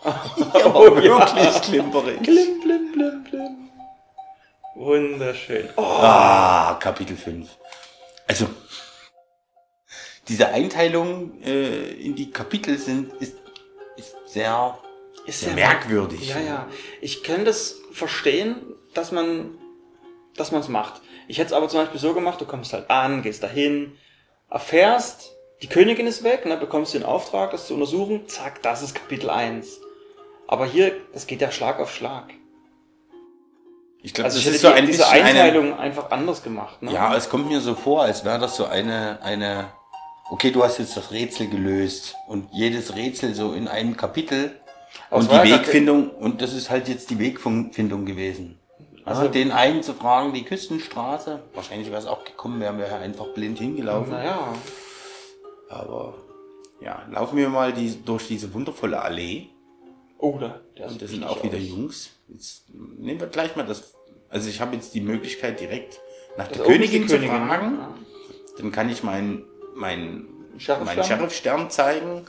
[0.05, 1.61] Ja, oh, wirklich ja.
[1.61, 2.23] klimperig.
[2.23, 3.71] Klim, blim, blim, blim.
[4.75, 5.69] Wunderschön.
[5.77, 5.83] Oh.
[5.83, 7.49] Ah, Kapitel 5.
[8.27, 8.47] Also,
[10.29, 13.37] diese Einteilung äh, in die Kapitel sind, ist,
[13.97, 14.79] ist sehr,
[15.27, 16.29] ist sehr merkwürdig.
[16.29, 16.69] Ja, ja.
[17.01, 18.57] Ich kann das verstehen,
[18.95, 19.59] dass man
[20.37, 21.01] dass man es macht.
[21.29, 23.97] Ich hätte es aber zum Beispiel so gemacht, du kommst halt an, gehst dahin,
[24.51, 28.95] erfährst, die Königin ist weg, ne, bekommst den Auftrag, das zu untersuchen, zack, das ist
[28.95, 29.81] Kapitel 1.
[30.53, 32.25] Aber hier, das geht ja Schlag auf Schlag.
[34.03, 36.83] Ich glaube, also das ich ist so ein diese Einteilung eine, einfach anders gemacht.
[36.83, 36.93] Ne?
[36.93, 39.69] Ja, es kommt mir so vor, als wäre das so eine, eine,
[40.29, 44.61] okay, du hast jetzt das Rätsel gelöst und jedes Rätsel so in einem Kapitel
[45.09, 48.59] und die Wegfindung, und das ist halt jetzt die Wegfindung gewesen.
[49.07, 53.29] Also den einen zu fragen, die Küstenstraße, wahrscheinlich wäre es auch gekommen, wären wir einfach
[53.29, 54.13] blind hingelaufen.
[54.13, 54.53] Naja.
[55.71, 56.13] Aber
[56.83, 59.49] ja, laufen wir mal die, durch diese wundervolle Allee.
[60.23, 61.69] Oh, da, und das sind auch wieder aus.
[61.69, 62.11] Jungs.
[62.29, 63.95] Jetzt nehmen wir gleich mal das.
[64.29, 66.01] Also ich habe jetzt die Möglichkeit direkt
[66.39, 67.79] nach das der Königin, Königin zu fragen.
[67.79, 67.95] Ja.
[68.57, 70.29] Dann kann ich meinen mein,
[70.85, 72.25] mein Sheriff-Stern zeigen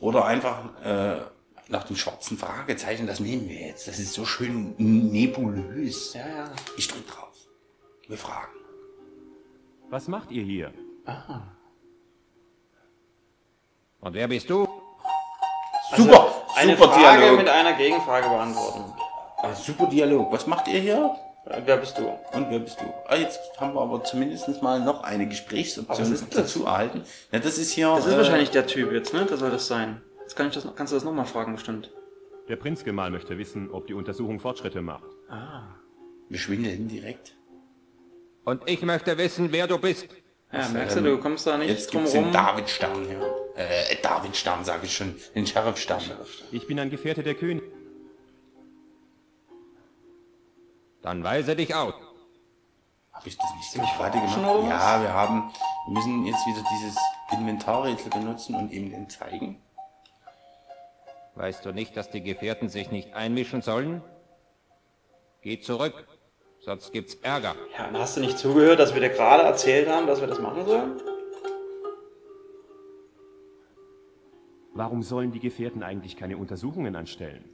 [0.00, 1.20] oder einfach äh,
[1.68, 3.88] nach dem schwarzen Fragezeichen, das nehmen wir jetzt.
[3.88, 6.14] Das ist so schön nebulös.
[6.14, 6.52] Ja, ja.
[6.78, 7.36] Ich drück drauf.
[8.08, 8.54] Wir fragen.
[9.90, 10.72] Was macht ihr hier?
[11.04, 11.54] Aha.
[14.00, 14.66] Und wer bist du?
[15.94, 17.38] Also super, eine super Frage Dialog.
[17.38, 18.84] mit einer Gegenfrage beantworten.
[19.42, 20.32] Ah, super Dialog.
[20.32, 21.14] Was macht ihr hier?
[21.46, 22.08] Äh, wer bist du?
[22.36, 22.84] Und wer bist du?
[23.06, 27.02] Ah, jetzt haben wir aber zumindest mal noch eine Gesprächsoption dazu erhalten.
[27.32, 27.88] Ja, das ist hier.
[27.94, 29.26] Das ist äh, wahrscheinlich der Typ jetzt, ne?
[29.28, 30.00] Da soll das sein.
[30.22, 31.90] Jetzt kann ich das, kannst du das nochmal fragen, bestimmt.
[32.48, 35.04] Der Prinzgemahl möchte wissen, ob die Untersuchung Fortschritte macht.
[35.28, 35.62] Ah.
[36.28, 37.36] Wir schwindeln direkt.
[38.44, 40.08] Und ich möchte wissen, wer du bist.
[40.52, 42.24] Ja, merkst du, du kommst da nicht Jetzt drum gibt's rum.
[42.24, 43.20] den Davidstern hier.
[43.56, 45.14] Äh, Davidstern sage ich schon.
[45.34, 46.02] Den Sheriffstern.
[46.50, 47.62] Ich bin ein Gefährte der König.
[51.02, 51.94] Dann weise dich aus.
[53.12, 54.68] Habe ich das nicht ziemlich fertig gemacht?
[54.68, 55.52] Ja, wir haben,
[55.86, 56.96] wir müssen jetzt wieder dieses
[57.30, 59.60] Inventarrätsel benutzen und ihm den zeigen.
[61.36, 64.02] Weißt du nicht, dass die Gefährten sich nicht einmischen sollen?
[65.42, 66.06] Geh zurück,
[66.60, 67.54] sonst gibt's Ärger.
[67.76, 70.38] Ja, und hast du nicht zugehört, dass wir dir gerade erzählt haben, dass wir das
[70.38, 71.00] machen sollen?
[74.74, 77.44] Warum sollen die Gefährten eigentlich keine Untersuchungen anstellen?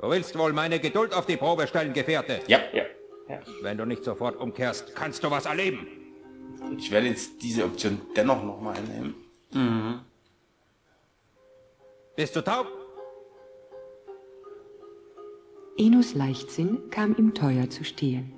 [0.00, 2.40] Du willst wohl meine Geduld auf die Probe stellen, Gefährte?
[2.46, 2.84] Ja, ja.
[3.28, 3.40] ja.
[3.62, 5.86] Wenn du nicht sofort umkehrst, kannst du was erleben.
[6.76, 9.14] Ich werde jetzt diese Option dennoch nochmal einnehmen.
[9.52, 10.00] Mhm.
[12.16, 12.66] Bist du taub?
[15.78, 18.32] Enos Leichtsinn kam ihm teuer zu stehen.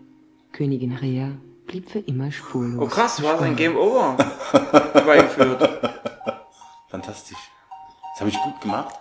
[0.53, 2.81] Königin Rea blieb für immer spurlos.
[2.81, 4.17] Oh krass, du hast ein Game Over
[4.97, 5.63] herbeigeführt.
[6.89, 7.39] Fantastisch.
[8.13, 8.95] Das habe ich gut gemacht.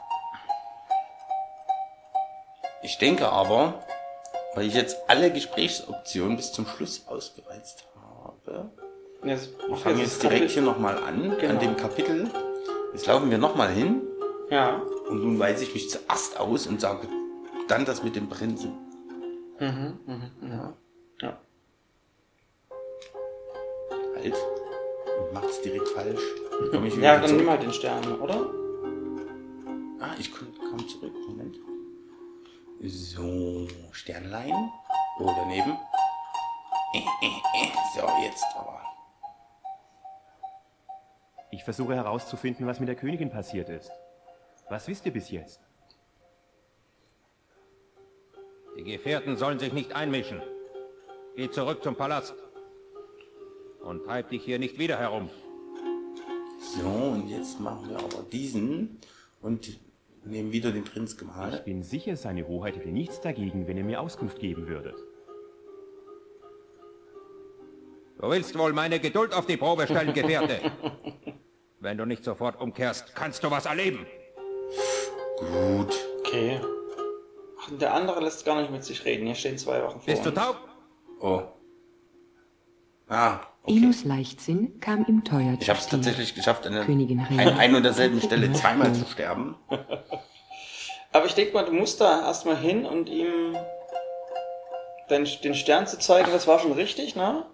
[2.83, 3.83] Ich denke aber,
[4.53, 8.69] weil ich jetzt alle Gesprächsoptionen bis zum Schluss ausgereizt habe,
[9.23, 11.53] jetzt, wir fangen jetzt direkt hier nochmal an, genau.
[11.53, 12.29] an dem Kapitel.
[12.93, 14.01] Jetzt laufen wir nochmal hin
[14.49, 14.81] ja.
[15.09, 17.07] Und nun weise ich mich zuerst aus und sage
[17.67, 18.73] dann das mit dem Prinzen.
[19.59, 20.73] Mhm, mhm, ja.
[21.21, 21.37] ja.
[24.15, 24.35] Halt.
[25.19, 26.21] Und macht's direkt falsch.
[26.71, 27.37] ja, dann zurück.
[27.37, 28.49] nimm halt den Stern, oder?
[29.99, 31.13] Ah, ich komme komm zurück.
[31.27, 31.57] Moment.
[32.83, 34.71] So, Sternlein.
[35.19, 35.77] Oh, daneben.
[36.93, 37.71] Äh, äh, äh.
[37.95, 38.81] So, jetzt aber.
[41.51, 43.91] Ich versuche herauszufinden, was mit der Königin passiert ist.
[44.69, 45.61] Was wisst ihr bis jetzt?
[48.77, 50.41] Die Gefährten sollen sich nicht einmischen.
[51.35, 52.35] Geh zurück zum Palast.
[53.85, 55.29] Und treib dich hier nicht wieder herum.
[56.59, 58.99] So, und jetzt machen wir aber diesen
[59.41, 59.79] und
[60.25, 61.53] nehmen wieder den Prinzgemahl.
[61.53, 64.95] Ich bin sicher, seine Hoheit hätte nichts dagegen, wenn ihr mir Auskunft geben würdet.
[68.19, 70.59] Du willst wohl meine Geduld auf die Probe stellen, Gefährte.
[71.79, 74.07] Wenn du nicht sofort umkehrst, kannst du was erleben.
[75.37, 75.93] Gut.
[76.19, 76.59] Okay.
[77.61, 79.27] Ach, der andere lässt gar nicht mit sich reden.
[79.27, 80.57] Hier stehen zwei Wochen vor Bist du taub?
[81.19, 81.43] Oh.
[83.07, 83.77] Ah, okay.
[83.77, 87.55] Enos Leichtsinn kam ihm teuer Ich habe es tatsächlich geschafft, an, der- Königin an Rhea.
[87.57, 89.55] ein und derselben Stelle zweimal zu sterben.
[91.11, 93.55] Aber ich denke mal, du musst da erstmal hin und ihm
[95.09, 97.45] den, den Stern zu zeigen, das war schon richtig, ne?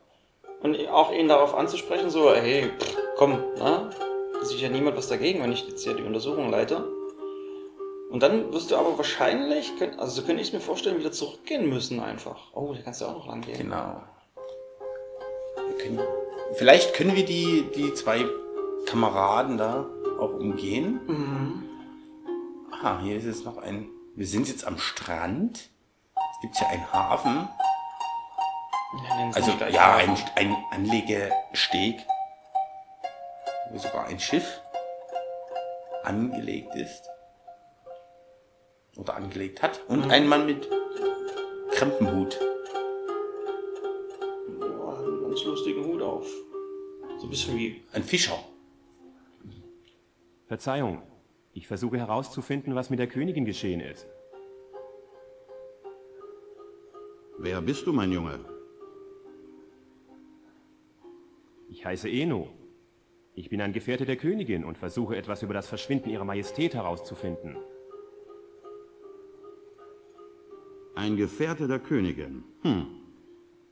[0.61, 3.89] Und auch ihn darauf anzusprechen, so, hey, pff, komm, ne?
[4.39, 6.87] Da sieht ja niemand was dagegen, wenn ich jetzt hier die Untersuchung leite.
[8.09, 11.69] Und dann wirst du aber wahrscheinlich, also so könnte ich es mir vorstellen, wieder zurückgehen
[11.69, 12.51] müssen einfach.
[12.53, 13.57] Oh, da kannst du auch noch lang gehen.
[13.57, 14.01] Genau.
[15.81, 15.99] Können,
[16.53, 18.25] vielleicht können wir die, die zwei
[18.85, 19.85] Kameraden da
[20.19, 20.99] auch umgehen.
[21.07, 21.63] Mhm.
[22.83, 23.89] Ah, hier ist jetzt noch ein.
[24.15, 25.69] Wir sind jetzt am Strand.
[26.15, 27.47] Es gibt hier einen Hafen.
[29.07, 32.05] Ja, Also ja, ein, ein Anlegesteg,
[33.71, 34.61] wo sogar ein Schiff
[36.03, 37.09] angelegt ist.
[38.97, 39.79] Oder angelegt hat.
[39.87, 40.11] Und Mhm.
[40.11, 40.67] ein Mann mit
[41.71, 42.37] Krempenhut.
[47.21, 47.83] So ein bisschen wie.
[47.93, 48.43] Ein Fischer.
[50.47, 51.03] Verzeihung,
[51.53, 54.07] ich versuche herauszufinden, was mit der Königin geschehen ist.
[57.37, 58.39] Wer bist du, mein Junge?
[61.69, 62.49] Ich heiße Eno.
[63.35, 67.55] Ich bin ein Gefährte der Königin und versuche etwas über das Verschwinden ihrer Majestät herauszufinden.
[70.95, 72.43] Ein Gefährte der Königin.
[72.63, 73.00] Hm.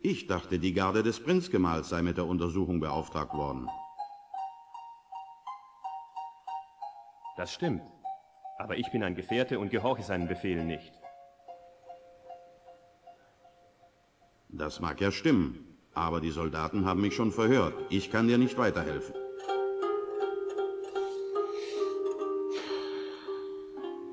[0.01, 3.67] Ich dachte, die Garde des Prinzgemahls sei mit der Untersuchung beauftragt worden.
[7.35, 7.83] Das stimmt.
[8.57, 10.93] Aber ich bin ein Gefährte und gehorche seinen Befehlen nicht.
[14.49, 17.73] Das mag ja stimmen, aber die Soldaten haben mich schon verhört.
[17.89, 19.15] Ich kann dir nicht weiterhelfen.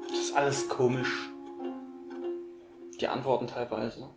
[0.09, 1.31] Das ist alles komisch.
[3.01, 4.11] Die Antworten teilweise.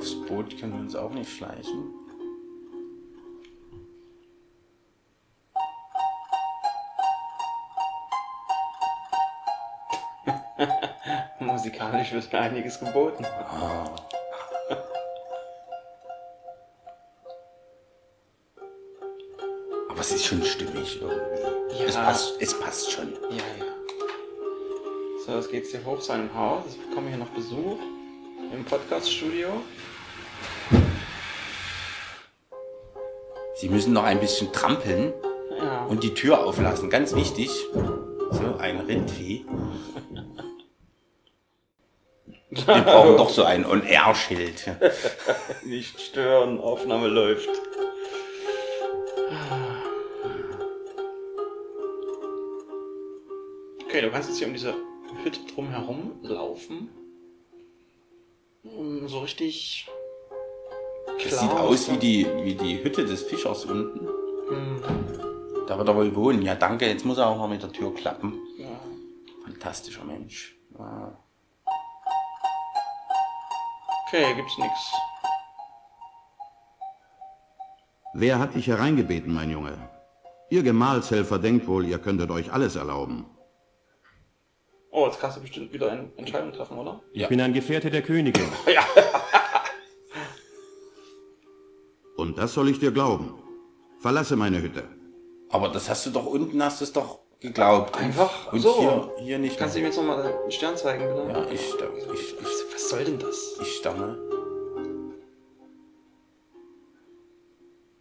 [0.00, 1.92] Aufs Boot können wir uns auch nicht schleichen.
[11.40, 13.26] Musikalisch wird mir einiges geboten.
[19.90, 21.42] Aber es ist schon stimmig irgendwie.
[21.78, 21.84] Ja.
[21.86, 23.12] Es, passt, es passt schon.
[23.12, 23.66] Ja, ja.
[25.26, 26.64] So, jetzt geht's hier hoch seinem Haus.
[26.64, 27.78] Jetzt bekommen wir hier noch Besuch
[28.52, 29.48] im Podcast-Studio.
[33.54, 35.12] Sie müssen noch ein bisschen trampeln
[35.58, 35.84] Ja.
[35.84, 36.88] und die Tür auflassen.
[36.90, 37.50] Ganz wichtig.
[37.74, 39.44] So, ein Rindvieh.
[42.50, 44.70] Wir brauchen doch so ein On-Air-Schild.
[45.64, 47.48] Nicht stören, Aufnahme läuft.
[53.84, 54.74] Okay, du kannst jetzt hier um diese
[55.24, 56.88] Hütte drumherum laufen.
[58.62, 59.88] Um So richtig.
[61.18, 64.06] Das klar sieht aus wie die, wie die Hütte des Fischers unten.
[64.48, 64.82] Hm,
[65.66, 66.42] Da wird er wohl wohnen.
[66.42, 66.86] Ja, danke.
[66.86, 68.38] Jetzt muss er auch noch mit der Tür klappen.
[68.58, 68.68] ja.
[69.44, 70.56] Fantastischer Mensch.
[70.78, 71.12] Ah.
[74.08, 74.72] Okay, gibt's nix.
[78.14, 79.76] Wer hat dich hereingebeten, mein Junge?
[80.50, 83.24] Ihr Gemahlshelfer denkt wohl, ihr könntet euch alles erlauben.
[84.92, 87.00] Oh, jetzt kannst du bestimmt wieder eine Entscheidung treffen, oder?
[87.12, 88.48] Ich bin ein Gefährte der Königin.
[92.16, 93.34] Und das soll ich dir glauben.
[94.00, 94.84] Verlasse meine Hütte.
[95.48, 97.96] Aber das hast du doch unten, hast du es doch geglaubt.
[97.96, 98.78] Einfach Und so.
[98.80, 101.28] hier, hier nicht Kannst du ihm jetzt nochmal einen Stern zeigen, bitte?
[101.28, 101.74] Ja, ich, ich,
[102.12, 103.58] ich, Was, was soll denn das?
[103.62, 104.18] ich stamme.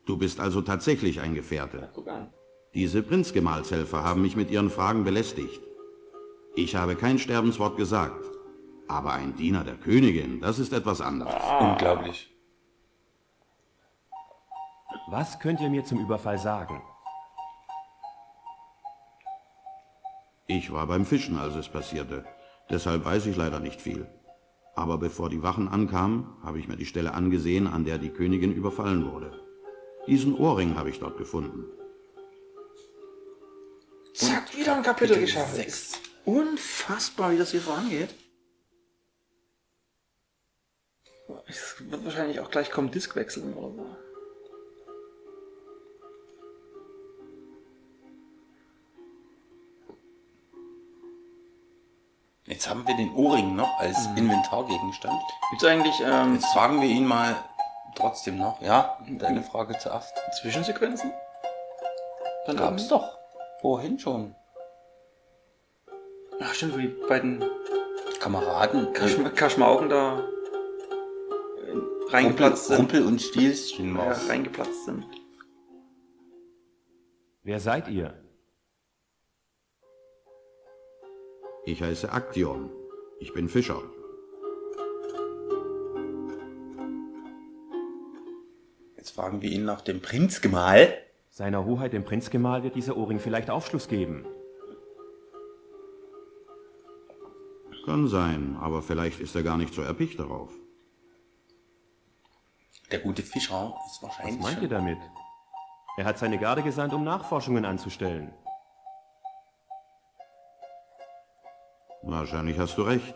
[0.06, 1.90] Du bist also tatsächlich ein Gefährte.
[1.94, 2.34] Guck an.
[2.74, 5.62] Diese Prinzgemahlshelfer haben mich mit ihren Fragen belästigt.
[6.56, 8.26] Ich habe kein Sterbenswort gesagt.
[8.88, 11.34] Aber ein Diener der Königin, das ist etwas anderes.
[11.60, 12.36] Unglaublich.
[15.08, 16.82] Was könnt ihr mir zum Überfall sagen?
[20.48, 22.26] Ich war beim Fischen, als es passierte.
[22.72, 24.08] Deshalb weiß ich leider nicht viel.
[24.76, 28.54] Aber bevor die Wachen ankamen, habe ich mir die Stelle angesehen, an der die Königin
[28.54, 29.32] überfallen wurde.
[30.08, 31.66] Diesen Ohrring habe ich dort gefunden.
[34.16, 35.56] Zack, wieder ein Kapitel, Kapitel geschafft.
[35.56, 36.02] 6.
[36.26, 38.14] Unfassbar, wie das hier vorangeht.
[41.48, 43.86] Es wird wahrscheinlich auch gleich kommen Disk wechseln oder so.
[52.46, 55.22] Jetzt haben wir den Ohrring noch als Inventargegenstand.
[55.52, 57.36] Gibt's eigentlich ähm, Jetzt fragen wir ihn mal
[57.96, 58.60] trotzdem noch.
[58.62, 60.14] Ja, deine Frage zuerst.
[60.42, 61.14] Zwischensequenzen?
[62.48, 63.20] Dann Gab's doch.
[63.62, 64.36] Vorhin schon.
[66.42, 67.44] Ach stimmt, wo die beiden
[68.20, 68.94] Kameraden.
[68.94, 72.78] Kaschm Kaschmaugen da äh, reingeplatzt sind.
[72.78, 75.06] Kumpel und Stielchen Ja, reingeplatzt sind.
[77.44, 78.14] Wer seid ihr?
[81.66, 82.72] Ich heiße Aktion.
[83.20, 83.82] Ich bin Fischer.
[88.96, 90.98] Jetzt fragen wir ihn nach dem Prinzgemahl.
[91.30, 94.26] Seiner Hoheit dem Prinzgemahl wird dieser Ohrring vielleicht Aufschluss geben.
[97.90, 100.54] Kann sein, aber vielleicht ist er gar nicht so erpicht darauf.
[102.92, 104.40] Der gute Fischer ist Was wahrscheinlich.
[104.44, 105.00] meint schon- ihr damit?
[105.98, 108.32] Er hat seine Garde gesandt, um Nachforschungen anzustellen.
[112.04, 113.16] Wahrscheinlich hast du recht.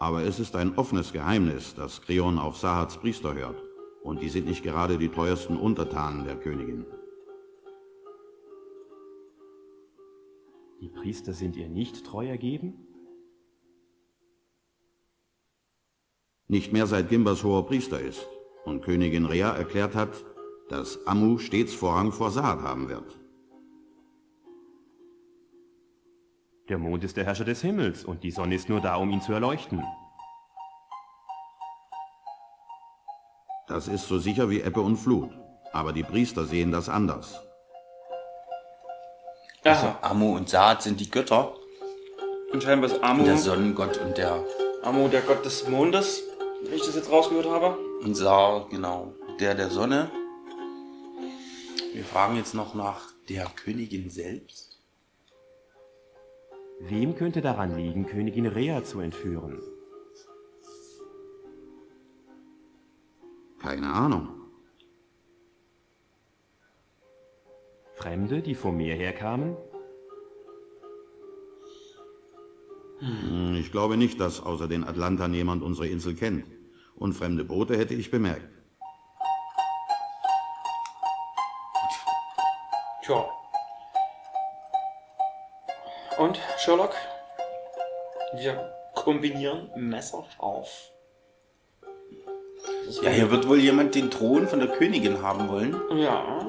[0.00, 3.62] Aber es ist ein offenes Geheimnis, dass Kreon auf Sahats Priester hört.
[4.02, 6.86] Und die sind nicht gerade die teuersten Untertanen der Königin.
[10.80, 12.84] Die Priester sind ihr nicht treu ergeben?
[16.48, 18.26] Nicht mehr seit Gimbas hoher Priester ist
[18.64, 20.24] und Königin Rea erklärt hat,
[20.70, 23.18] dass Amu stets Vorrang vor Sahat haben wird.
[26.70, 29.20] Der Mond ist der Herrscher des Himmels und die Sonne ist nur da, um ihn
[29.20, 29.82] zu erleuchten.
[33.66, 35.30] Das ist so sicher wie Ebbe und Flut.
[35.74, 37.38] Aber die Priester sehen das anders.
[39.64, 41.54] Also Amu und Saat sind die Götter.
[42.52, 44.42] Und scheinbar ist Amu, Der Sonnengott und der
[44.82, 46.22] Amu der Gott des Mondes,
[46.62, 47.78] wie ich das jetzt rausgehört habe.
[48.02, 50.10] und Sa, genau, der der Sonne.
[51.92, 54.78] Wir fragen jetzt noch nach der Königin selbst.
[56.80, 59.60] Wem könnte daran liegen, Königin Rea zu entführen?
[63.60, 64.28] Keine Ahnung.
[67.94, 69.56] Fremde, die vom Meer herkamen?
[73.00, 76.44] Hm, Ich glaube nicht, dass außer den Atlantern jemand unsere Insel kennt.
[76.96, 78.48] Und fremde Boote hätte ich bemerkt.
[83.04, 83.24] Tja.
[86.18, 86.94] Und Sherlock?
[88.34, 90.90] Wir kombinieren messerscharf.
[92.86, 95.76] Das Ja, hier wird wohl jemand den Thron von der Königin haben wollen.
[95.96, 96.46] Ja,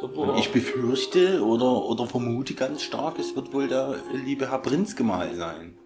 [0.00, 0.20] super.
[0.20, 5.34] Und ich befürchte oder, oder vermute ganz stark, es wird wohl der liebe Herr Prinzgemahl
[5.34, 5.76] sein.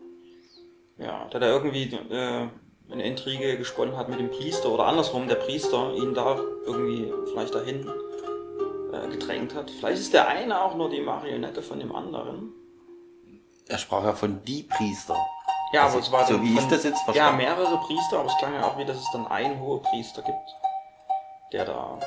[1.04, 2.48] Ja, der da irgendwie äh,
[2.90, 7.54] eine Intrige gesponnen hat mit dem Priester oder andersrum, der Priester ihn da irgendwie vielleicht
[7.54, 7.86] dahin
[8.92, 9.70] äh, gedrängt hat.
[9.70, 12.52] Vielleicht ist der eine auch nur die Marionette von dem anderen.
[13.68, 15.16] Er sprach ja von die Priester.
[15.72, 18.28] Ja, Also, aber es war so wie von- das jetzt Ja, verstanden mehrere Priester, aber
[18.28, 20.56] es klang ja auch wie, dass es dann einen hohen Priester gibt,
[21.52, 21.98] der da.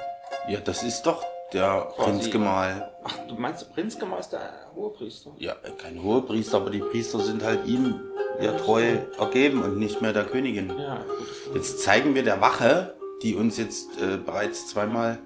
[0.47, 1.21] Ja, das ist doch
[1.53, 2.91] der Prinzgemahl.
[3.03, 5.31] Ach, du meinst, der Prinzgemahl ist der hohe Priester?
[5.37, 7.99] Ja, kein hoher Priester, aber die Priester sind halt ihm
[8.41, 10.69] ja treu ergeben und nicht mehr der Königin.
[10.77, 11.55] Ja, gut.
[11.55, 15.19] Jetzt zeigen wir der Wache, die uns jetzt äh, bereits zweimal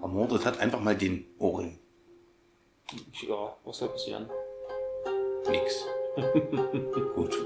[0.00, 1.78] ermordet hat, einfach mal den Ohrring.
[3.26, 4.28] Ja, was soll passieren?
[5.48, 5.84] Nix.
[7.14, 7.36] Gut.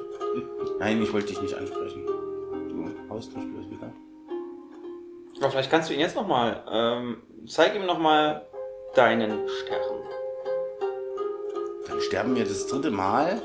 [0.79, 2.05] Nein, ich wollte dich nicht ansprechen.
[2.07, 3.93] Du haust mich bloß wieder.
[5.39, 8.47] Aber vielleicht kannst du ihn jetzt nochmal, ähm, zeig ihm nochmal
[8.95, 10.03] deinen Stern.
[11.87, 13.43] Dann sterben wir das dritte Mal.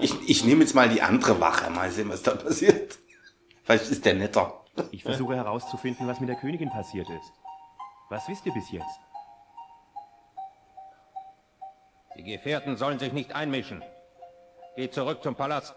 [0.00, 2.98] Ich, ich nehme jetzt mal die andere Wache, mal sehen, was da passiert.
[3.64, 4.64] Vielleicht ist der netter.
[4.90, 7.32] Ich versuche herauszufinden, was mit der Königin passiert ist.
[8.08, 9.00] Was wisst ihr bis jetzt?
[12.16, 13.82] Die Gefährten sollen sich nicht einmischen.
[14.76, 15.74] Geh zurück zum Palast.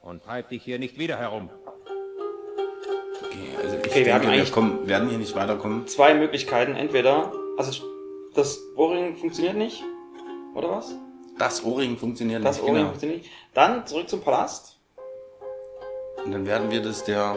[0.00, 1.50] Und treib dich hier nicht wieder herum.
[3.30, 5.86] Okay, also ich Okay, wir denke, wir kommen, werden hier nicht weiterkommen.
[5.86, 7.84] Zwei Möglichkeiten, entweder, also
[8.34, 9.82] das Ohrring funktioniert nicht,
[10.54, 10.94] oder was?
[11.38, 12.62] Das Ohrring funktioniert Das nicht.
[12.64, 12.88] Ohrring genau.
[12.88, 13.30] funktioniert nicht.
[13.54, 14.78] Dann zurück zum Palast.
[16.24, 17.36] Und dann werden wir das der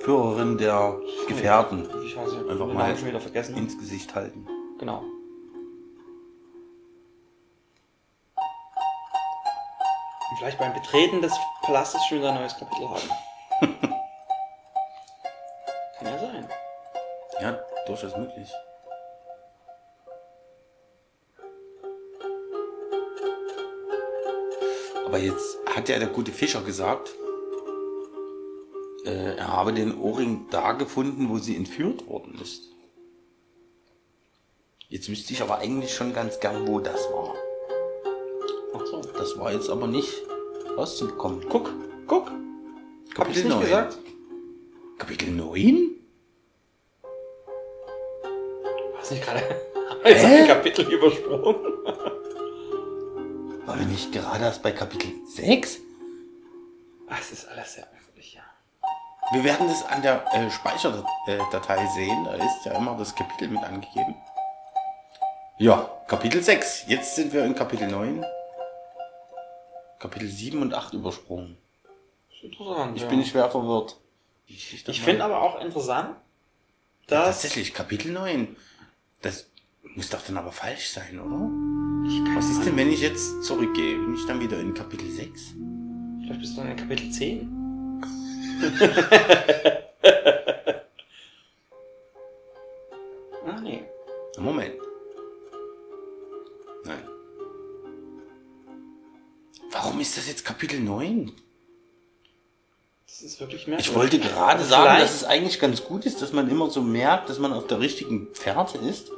[0.00, 0.96] Führerin der
[1.28, 3.56] Gefährten Ich weiß nicht, einfach mal schon wieder vergessen.
[3.56, 4.46] ins Gesicht halten.
[4.78, 5.02] Genau.
[10.30, 11.32] Und vielleicht beim Betreten des
[11.62, 13.90] Palastes schon wieder ein neues Kapitel haben.
[17.90, 18.48] durchaus möglich.
[25.06, 27.10] Aber jetzt hat ja der gute Fischer gesagt,
[29.04, 32.68] äh, er habe den Ohrring da gefunden, wo sie entführt worden ist.
[34.88, 37.34] Jetzt wüsste ich aber eigentlich schon ganz gern, wo das war.
[38.74, 39.00] Ach so.
[39.00, 40.12] Das war jetzt aber nicht
[40.76, 41.44] rauszubekommen.
[41.48, 41.72] Guck,
[42.06, 42.28] guck.
[43.16, 43.60] Hab ich's Kapitel nicht 9.
[43.62, 43.98] gesagt?
[44.98, 45.89] Kapitel 9?
[49.10, 49.42] Hast nicht gerade
[50.04, 50.42] jetzt Hä?
[50.42, 51.56] ein Kapitel übersprungen?
[53.66, 55.78] War wir nicht gerade erst bei Kapitel 6?
[57.18, 58.42] Es ist alles sehr merkwürdig, ja.
[59.32, 62.24] Wir werden das an der äh, Speicherdatei sehen.
[62.24, 64.14] Da ist ja immer das Kapitel mit angegeben.
[65.58, 66.84] Ja, Kapitel 6.
[66.86, 68.24] Jetzt sind wir in Kapitel 9.
[69.98, 71.58] Kapitel 7 und 8 übersprungen.
[72.42, 72.96] Interessant.
[72.96, 73.08] Ich ja.
[73.08, 73.96] bin schwer verwirrt.
[74.46, 76.10] Ich finde aber auch interessant,
[77.08, 77.42] Ja, dass.
[77.42, 78.56] tatsächlich, Kapitel 9.
[79.22, 79.50] Das
[79.94, 81.50] muss doch dann aber falsch sein, oder?
[82.08, 83.98] Ich kann Was ist denn, wenn ich jetzt zurückgehe?
[83.98, 85.54] Bin ich dann wieder in Kapitel 6?
[86.22, 87.56] Vielleicht bist du dann in Kapitel 10.
[93.46, 93.84] ah, nee.
[94.38, 94.74] Moment.
[96.84, 97.02] Nein.
[99.70, 101.30] Warum ist das jetzt Kapitel 9?
[103.22, 103.88] Das ist wirklich merkwürdig.
[103.90, 106.80] Ich wollte gerade sagen, vielleicht- dass es eigentlich ganz gut ist, dass man immer so
[106.80, 109.10] merkt, dass man auf der richtigen Fährte ist.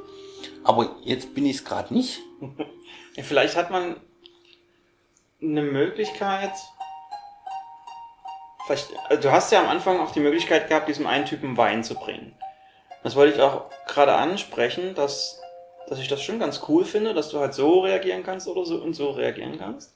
[0.65, 2.19] Aber jetzt bin ich es gerade nicht.
[3.21, 3.95] Vielleicht hat man
[5.41, 6.51] eine Möglichkeit.
[8.65, 11.83] Vielleicht, also du hast ja am Anfang auch die Möglichkeit gehabt, diesem einen Typen Wein
[11.83, 12.33] zu bringen.
[13.03, 15.39] Das wollte ich auch gerade ansprechen, dass,
[15.87, 18.77] dass ich das schon ganz cool finde, dass du halt so reagieren kannst oder so
[18.77, 19.95] und so reagieren kannst.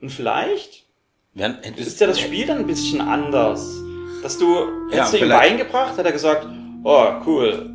[0.00, 0.86] Und vielleicht
[1.34, 3.80] Während, ist ja das Spiel dann ein bisschen anders.
[4.22, 4.54] Dass du,
[4.90, 5.30] Ja, hättest du ihm.
[5.30, 6.46] Wein gebracht, hat er gesagt,
[6.84, 7.70] oh, cool,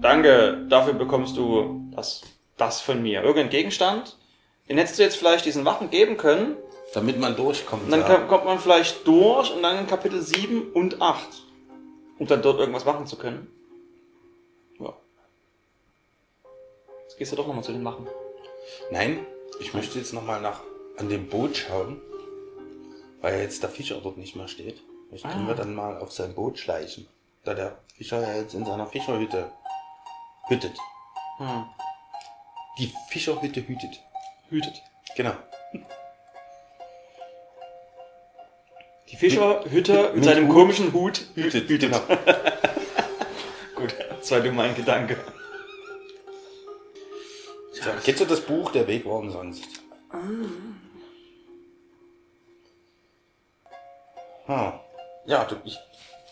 [0.00, 2.22] danke, dafür bekommst du das,
[2.56, 3.22] das von mir.
[3.22, 4.16] Irgendein Gegenstand,
[4.68, 6.56] den hättest du jetzt vielleicht diesen Wachen geben können,
[6.94, 7.84] Damit man durchkommt.
[7.84, 8.16] und dann ja.
[8.20, 11.18] kommt man vielleicht durch und dann in Kapitel 7 und 8.
[12.18, 13.48] Um dann dort irgendwas machen zu können.
[14.78, 14.94] Ja.
[17.02, 18.06] Jetzt gehst du doch nochmal zu den Wachen.
[18.90, 19.26] Nein,
[19.60, 20.60] ich möchte jetzt nochmal nach
[20.96, 22.00] an dem Boot schauen,
[23.22, 24.82] weil jetzt der Fischer dort nicht mehr steht.
[25.08, 25.48] Vielleicht können Ah.
[25.48, 27.06] wir dann mal auf sein Boot schleichen.
[27.44, 29.50] Da der Fischer ja jetzt in seiner Fischerhütte
[30.48, 30.76] hüttet.
[31.38, 31.64] Hm.
[32.78, 34.00] Die Fischerhütte hütet.
[34.50, 34.82] Hütet.
[35.16, 35.32] Genau.
[39.10, 40.54] Die Fischerhütte mit, mit seinem Hut.
[40.54, 41.68] komischen Hut hütet.
[41.68, 42.00] Hütet, genau.
[43.74, 45.16] Gut, das war nur mein Gedanke.
[47.72, 49.64] So, kennst du das Buch Der Weg war umsonst?
[50.10, 50.18] Ah.
[55.26, 55.78] Ja, du, ich,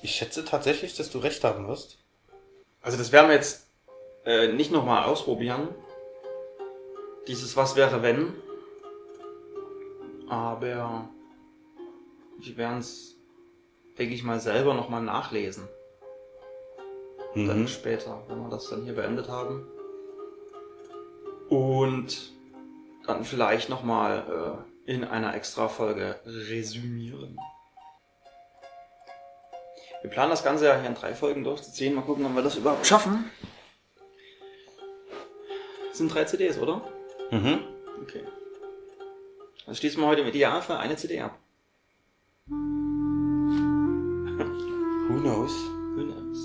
[0.03, 1.99] ich schätze tatsächlich, dass du recht haben wirst.
[2.83, 3.67] Also das werden wir jetzt
[4.25, 5.69] äh, nicht nochmal ausprobieren.
[7.29, 8.35] Dieses Was wäre wenn.
[10.29, 11.09] Aber
[12.39, 13.17] wir werden es,
[13.99, 15.69] denke ich mal, selber nochmal nachlesen.
[17.35, 17.69] Dann Mhm.
[17.69, 19.67] später, wenn wir das dann hier beendet haben.
[21.49, 22.33] Und
[23.07, 27.39] dann vielleicht nochmal äh, in einer Extra-Folge resümieren.
[30.03, 31.95] Wir planen das Ganze ja hier in drei Folgen durchzuziehen.
[31.95, 33.27] Mal gucken, ob wir das überhaupt schaffen.
[35.89, 36.81] Das sind drei CDs, oder?
[37.31, 37.59] Mhm.
[38.03, 38.23] Okay.
[39.67, 41.39] Also schließen wir heute im Idealfall eine CD ab.
[45.09, 45.53] Who knows?
[45.97, 46.39] Who knows?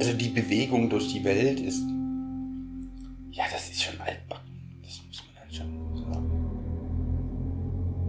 [0.00, 1.84] Also die Bewegung durch die Welt ist.
[3.30, 4.80] Ja, das ist schon altbacken.
[4.82, 6.28] Das muss man halt schon sagen.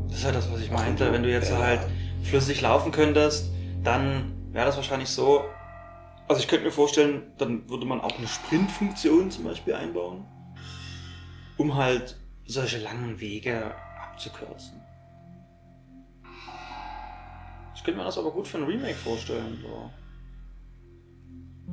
[0.09, 1.05] Das ist halt das, was ich meinte.
[1.05, 1.57] du- Wenn du jetzt ja.
[1.59, 1.81] halt
[2.23, 3.51] flüssig laufen könntest,
[3.83, 5.43] dann wäre das wahrscheinlich so.
[6.27, 10.25] Also ich könnte mir vorstellen, dann würde man auch eine Sprintfunktion zum Beispiel einbauen,
[11.57, 14.81] um halt solche langen Wege abzukürzen.
[17.75, 19.57] Ich könnte mir das aber gut für ein Remake vorstellen.
[19.61, 19.89] So.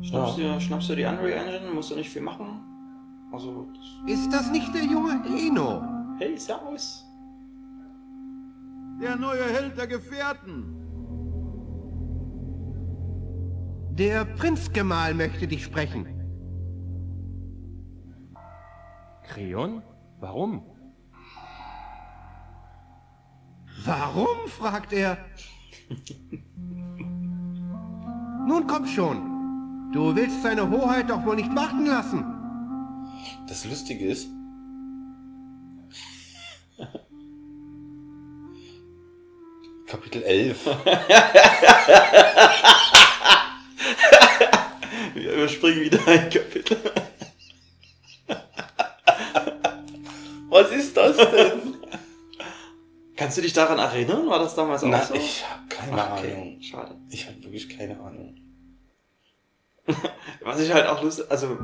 [0.03, 2.61] Schnappst, dir, schnappst dir die Unreal Engine, musst du nicht viel machen.
[3.33, 3.69] Also,
[4.07, 5.83] das Ist das nicht der junge Eno?
[6.19, 7.05] hey, Servus.
[9.01, 10.77] Der neue Held der Gefährten.
[13.93, 16.07] Der Prinzgemahl möchte dich sprechen.
[19.27, 19.83] Kreon?
[20.19, 20.63] Warum?
[23.85, 24.49] Warum?
[24.49, 25.17] fragt er.
[28.47, 29.91] Nun komm schon.
[29.93, 32.25] Du willst seine Hoheit doch wohl nicht warten lassen.
[33.49, 34.29] Das Lustige ist.
[39.91, 40.67] Kapitel 11.
[45.15, 46.77] Wir überspringen wieder ein Kapitel.
[50.49, 51.75] Was ist das denn?
[53.17, 54.29] Kannst du dich daran erinnern?
[54.29, 55.15] War das damals auch Na, so?
[55.15, 56.35] ich habe keine Ach, okay.
[56.35, 56.63] Ahnung.
[56.63, 56.95] Schade.
[57.11, 58.37] Ich habe wirklich keine Ahnung.
[60.43, 61.59] Was ich halt auch lustig, also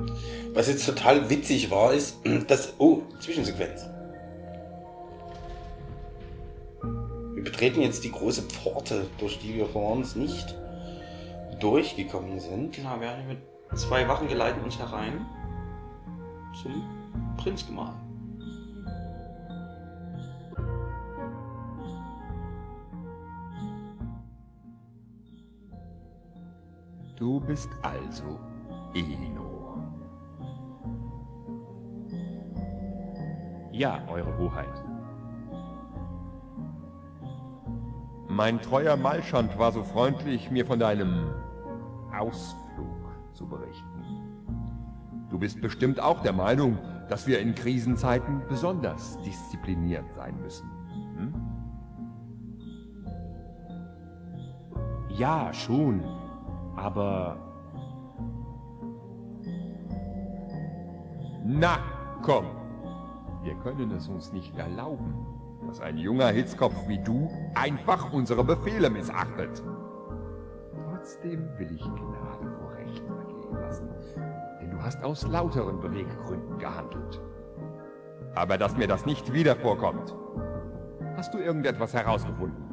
[0.52, 2.16] Was jetzt total witzig war, ist,
[2.48, 2.72] dass.
[2.78, 3.86] Oh, Zwischensequenz.
[7.46, 10.56] betreten jetzt die große Pforte, durch die wir vor uns nicht
[11.60, 12.74] durchgekommen sind.
[12.74, 13.38] Genau, wir haben mit
[13.76, 15.24] zwei Wachen geleiten uns herein
[16.60, 16.82] zum
[17.36, 17.94] Prinzgemahl.
[27.14, 28.40] Du bist also
[28.92, 29.84] Elinor.
[33.70, 34.85] Ja, Eure Hoheit.
[38.36, 41.32] Mein treuer Malschand war so freundlich, mir von deinem
[42.14, 44.04] Ausflug zu berichten.
[45.30, 46.76] Du bist bestimmt auch der Meinung,
[47.08, 50.70] dass wir in Krisenzeiten besonders diszipliniert sein müssen.
[51.16, 51.34] Hm?
[55.16, 56.04] Ja, schon.
[56.76, 57.38] Aber
[61.42, 61.78] Na,
[62.20, 62.44] komm.
[63.44, 65.35] Wir können es uns nicht erlauben,
[65.66, 69.62] dass ein junger Hitzkopf wie du einfach unsere Befehle missachtet.
[70.90, 73.88] Trotzdem will ich Gnade vor Recht vergehen lassen,
[74.60, 77.20] denn du hast aus lauteren Beweggründen gehandelt.
[78.34, 80.14] Aber dass mir das nicht wieder vorkommt.
[81.16, 82.66] Hast du irgendetwas herausgefunden?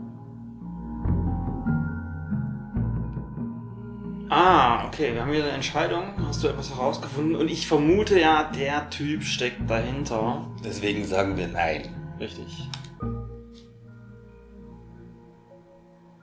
[4.30, 6.06] Ah, okay, wir haben wieder eine Entscheidung.
[6.26, 7.36] Hast du etwas herausgefunden?
[7.36, 10.48] Und ich vermute ja, der Typ steckt dahinter.
[10.64, 11.84] Deswegen sagen wir nein.
[12.20, 12.68] Richtig.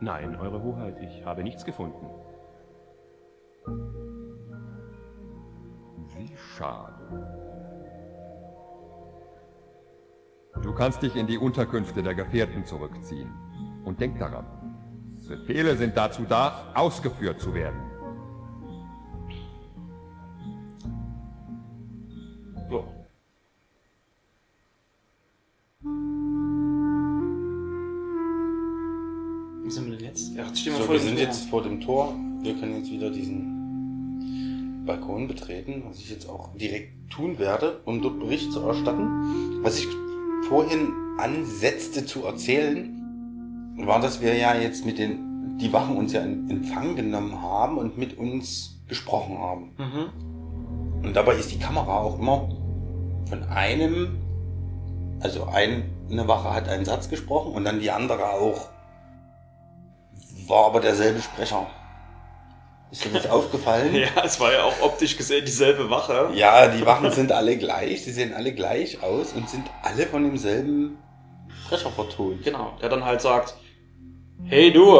[0.00, 2.06] Nein, Eure Hoheit, ich habe nichts gefunden.
[6.16, 7.50] Wie schade.
[10.62, 13.32] Du kannst dich in die Unterkünfte der Gefährten zurückziehen.
[13.84, 14.46] Und denk daran,
[15.30, 17.89] Befehle sind dazu da, ausgeführt zu werden.
[29.70, 30.34] Wo sind wir denn jetzt?
[30.34, 31.24] Ja, jetzt stehen wir So, vor wir sind Tor.
[31.24, 32.16] jetzt vor dem Tor.
[32.42, 38.02] Wir können jetzt wieder diesen Balkon betreten, was ich jetzt auch direkt tun werde, um
[38.02, 39.62] dort Bericht zu erstatten.
[39.62, 39.86] Was ich
[40.48, 46.22] vorhin ansetzte zu erzählen, war, dass wir ja jetzt mit den, die Wachen uns ja
[46.22, 49.70] in Empfang genommen haben und mit uns gesprochen haben.
[49.78, 51.04] Mhm.
[51.04, 52.48] Und dabei ist die Kamera auch immer
[53.28, 54.18] von einem,
[55.20, 58.68] also ein, eine Wache hat einen Satz gesprochen und dann die andere auch.
[60.50, 61.64] War aber derselbe Sprecher.
[62.90, 63.94] Ist dir das aufgefallen?
[63.94, 66.30] Ja, es war ja auch optisch gesehen dieselbe Wache.
[66.34, 70.24] Ja, die Wachen sind alle gleich, sie sehen alle gleich aus und sind alle von
[70.24, 70.98] demselben
[71.64, 72.42] Sprecher vertont.
[72.42, 73.54] Genau, der dann halt sagt,
[74.42, 74.96] hey du,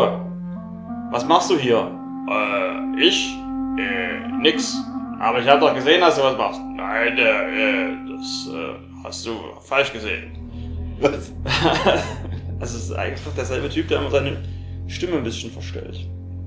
[1.10, 1.98] was machst du hier?
[2.30, 3.34] Äh, ich?
[3.76, 4.76] Äh, nix.
[5.18, 6.60] Aber ich habe doch gesehen, dass du was machst.
[6.76, 9.32] Nein, äh, äh, das äh, hast du
[9.62, 10.96] falsch gesehen.
[11.00, 11.32] Was?
[12.60, 14.59] also es ist einfach derselbe Typ, der immer seine
[14.90, 15.98] Stimme ein bisschen verstellt.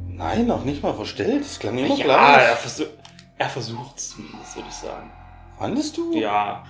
[0.09, 2.49] Nein, noch nicht mal verstellt, das klang immer ja, gleich.
[2.49, 2.85] er, versuch,
[3.37, 5.09] er versucht es zumindest, würde ich sagen.
[5.57, 6.13] Fandest du?
[6.13, 6.63] Ja.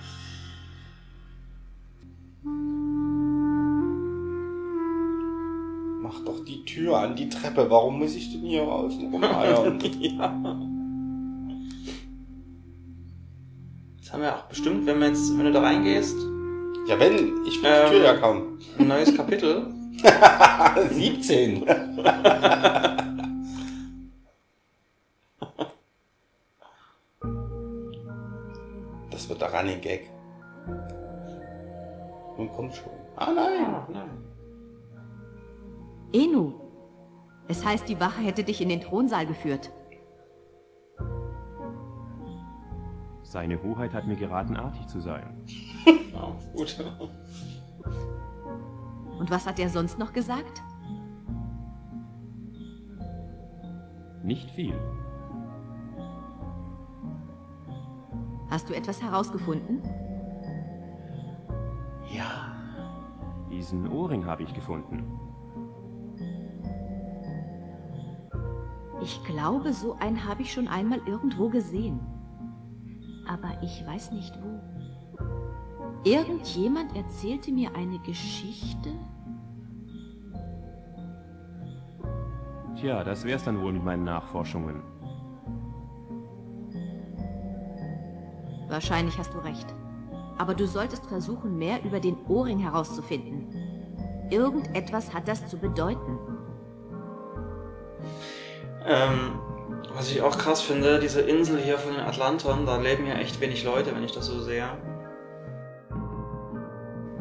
[6.00, 9.80] Mach doch die Tür an die Treppe, warum muss ich denn hier außen rumeiern?
[10.00, 10.28] ja.
[13.98, 16.16] Das haben wir auch bestimmt, wenn wir jetzt, wenn du da reingehst.
[16.86, 18.58] Ja, wenn, ich will die Tür ja kaum.
[18.78, 19.73] Ein neues Kapitel.
[20.04, 21.64] 17.
[29.10, 30.10] Das wird der Running Gag.
[32.36, 32.92] Nun kommt schon.
[33.16, 33.84] Ah nein.
[36.12, 36.52] Enu,
[37.48, 39.72] es heißt, die Wache hätte dich in den Thronsaal geführt.
[43.22, 45.44] Seine Hoheit hat mir geraten, artig zu sein.
[46.12, 46.76] Ja, gut.
[49.24, 50.62] Und was hat er sonst noch gesagt?
[54.22, 54.74] Nicht viel.
[58.50, 59.80] Hast du etwas herausgefunden?
[62.14, 62.54] Ja.
[63.50, 65.18] Diesen Ohrring habe ich gefunden.
[69.00, 71.98] Ich glaube, so einen habe ich schon einmal irgendwo gesehen.
[73.26, 74.60] Aber ich weiß nicht wo.
[76.04, 78.90] Irgendjemand erzählte mir eine Geschichte.
[82.84, 84.82] Tja, das wär's dann wohl mit meinen Nachforschungen.
[88.68, 89.74] Wahrscheinlich hast du recht.
[90.36, 93.46] Aber du solltest versuchen, mehr über den Ohrring herauszufinden.
[94.28, 96.18] Irgendetwas hat das zu bedeuten.
[98.84, 99.38] Ähm,
[99.94, 103.40] was ich auch krass finde, diese Insel hier von den Atlantern, da leben ja echt
[103.40, 104.68] wenig Leute, wenn ich das so sehe.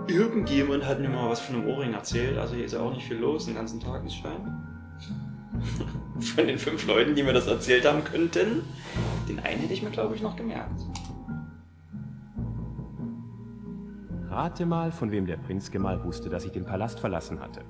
[0.08, 3.08] Irgendjemand hat mir mal was von einem Ohrring erzählt, also hier ist ja auch nicht
[3.08, 4.73] viel los, den ganzen Tag ist Schein.
[6.36, 8.64] Von den fünf Leuten, die mir das erzählt haben könnten,
[9.28, 10.82] den einen hätte ich mir, glaube ich, noch gemerkt.
[14.30, 17.64] Rate mal, von wem der Prinz Gemahl wusste, dass ich den Palast verlassen hatte.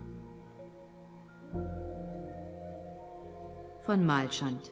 [3.85, 4.71] Von Malschand.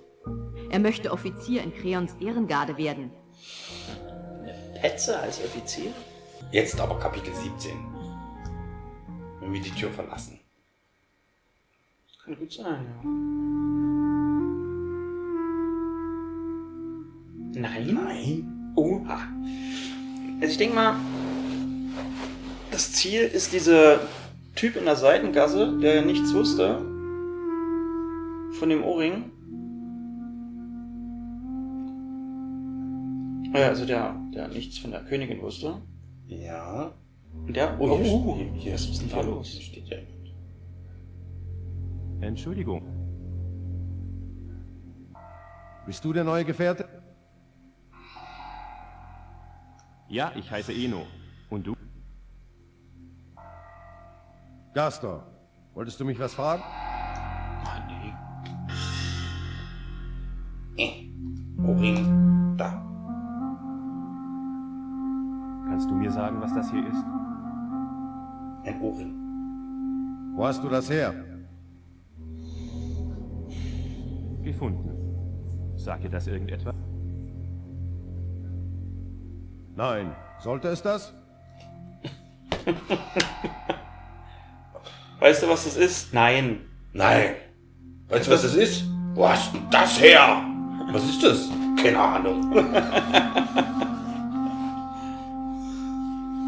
[0.69, 3.11] Er möchte Offizier in Kreons Ehrengarde werden.
[4.80, 5.91] Petze als Offizier?
[6.51, 7.72] Jetzt aber Kapitel 17.
[9.39, 10.41] Wenn wir die Tür verlassen.
[12.32, 13.03] Kann gut sein, ja.
[17.59, 17.93] Nein?
[17.93, 18.73] Nein.
[18.77, 19.19] Oha.
[20.39, 20.95] Also ich denke mal,
[22.71, 23.99] das Ziel ist dieser
[24.55, 26.77] Typ in der Seitengasse, der nichts wusste
[28.53, 29.25] von dem Ohrring.
[33.53, 35.82] Ja, also der, der nichts von der Königin wusste.
[36.27, 36.93] Ja.
[37.45, 37.75] Und der.
[37.77, 39.47] Oh, hier, Oh, hier, hier was ist denn da los?
[39.49, 39.97] Hier steht ja.
[42.22, 42.84] Entschuldigung.
[45.86, 46.88] Bist du der neue Gefährte?
[50.07, 51.05] Ja, ich heiße Eno.
[51.49, 51.76] Und du?
[54.74, 55.26] Gastor,
[55.74, 56.61] wolltest du mich was fragen?
[56.63, 58.13] Ah, nee.
[60.78, 61.11] Eh.
[61.65, 62.55] Ohrring.
[62.57, 62.69] Da.
[65.67, 67.03] Kannst du mir sagen, was das hier ist?
[68.65, 69.15] Ein Ohrring.
[70.36, 71.30] Wo hast du das her?
[74.44, 74.92] Gefunden.
[75.76, 76.76] Sagt dir das irgendetwas?
[79.76, 80.16] Nein.
[80.39, 81.14] Sollte es das?
[85.20, 86.14] Weißt du, was das ist?
[86.14, 86.62] Nein.
[86.94, 87.36] Nein.
[88.10, 88.84] Weißt du, was das ist?
[89.14, 90.44] Wo hast denn das her?
[90.92, 91.50] Was ist das?
[91.82, 92.54] Keine Ahnung.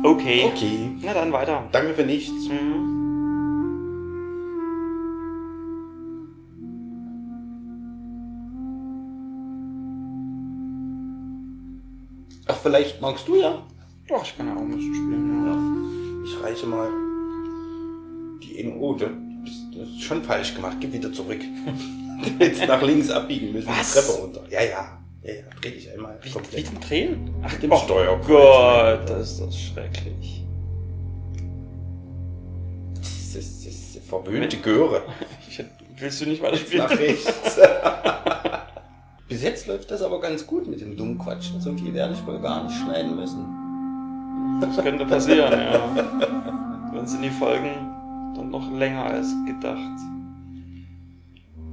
[0.04, 0.44] Okay.
[0.54, 0.90] Okay.
[1.02, 1.64] Na dann weiter.
[1.72, 2.50] Danke für nichts.
[2.50, 3.03] Mhm.
[12.64, 13.62] Vielleicht magst du ja.
[14.08, 15.46] Doch, ich kann ja auch ein bisschen spielen.
[15.46, 16.26] Ja.
[16.26, 16.90] Ich reiche mal
[18.42, 18.78] die in.
[18.78, 19.06] Oh, du
[19.44, 20.78] bist, du hast schon falsch gemacht.
[20.80, 21.42] Geh wieder zurück.
[22.24, 23.68] Du hättest nach links abbiegen müssen.
[23.68, 23.92] Was?
[23.96, 24.44] Die Treppe runter.
[24.50, 24.98] Ja, ja.
[25.24, 25.42] Ja, ja.
[25.60, 26.18] Dreh dich einmal.
[26.22, 26.58] Wie, komplett.
[26.58, 27.36] wie zum Drehen?
[27.42, 28.28] Ach, dem Oh Steuerkreuz.
[28.28, 30.46] Gott, das ist das schrecklich.
[32.96, 35.02] Das ist, das ist verwöhnte Göre.
[36.00, 36.84] Willst du nicht weiter spielen?
[36.84, 37.60] Nach rechts.
[39.28, 41.60] Bis jetzt läuft das aber ganz gut mit dem dummen Quatschen.
[41.62, 44.60] So viel werde ich wohl gar nicht schneiden müssen.
[44.62, 45.80] Das könnte passieren, ja.
[46.94, 47.94] Dann sind die Folgen
[48.36, 50.00] dann noch länger als gedacht.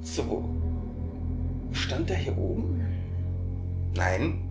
[0.01, 0.45] So,
[1.73, 2.81] stand der hier oben?
[3.95, 4.47] Nein.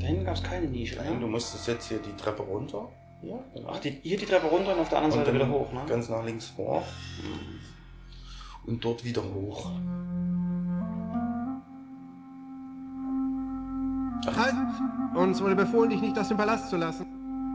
[0.00, 1.20] Da hinten gab es keine Nische, Nein, ne?
[1.20, 2.88] du musstest jetzt hier die Treppe runter.
[3.22, 3.70] Ja, genau.
[3.72, 5.80] Ach, die, hier die Treppe runter und auf der anderen Und Seite wieder hoch, ne?
[5.88, 6.82] Ganz nach links vor.
[8.66, 9.70] Und dort wieder hoch.
[14.36, 14.54] Halt!
[15.14, 17.06] Uns wurde befohlen, dich nicht aus dem Palast zu lassen.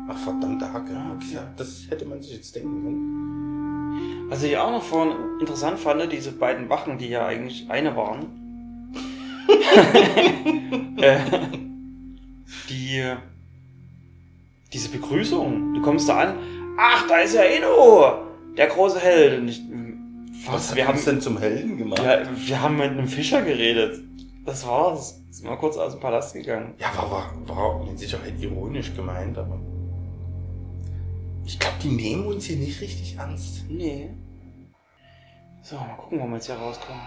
[0.10, 0.92] Ach, verdammte Hacke.
[1.16, 4.30] Okay, das hätte man sich jetzt denken können.
[4.30, 8.26] Was ich auch noch vorhin interessant fand, diese beiden Wachen, die ja eigentlich eine waren.
[10.98, 11.20] äh,
[12.70, 13.04] die.
[14.74, 15.76] Diese Begrüßung.
[15.76, 16.36] Du kommst da an.
[16.78, 18.26] Ach, da ist ja Eno!
[18.58, 19.40] Der große Held.
[19.40, 19.62] Und ich,
[20.48, 22.02] Was, wir hat haben uns denn zum Helden gemacht?
[22.04, 24.02] Ja, wir haben mit einem Fischer geredet.
[24.46, 25.22] Das war's.
[25.30, 26.74] Sind mal kurz aus dem Palast gegangen.
[26.78, 29.60] Ja, war, war, war mit Sicherheit ironisch gemeint, aber.
[31.46, 33.66] Ich glaube, die nehmen uns hier nicht richtig ernst.
[33.70, 34.10] Nee.
[35.62, 37.02] So, mal gucken, wo wir jetzt hier rauskommen.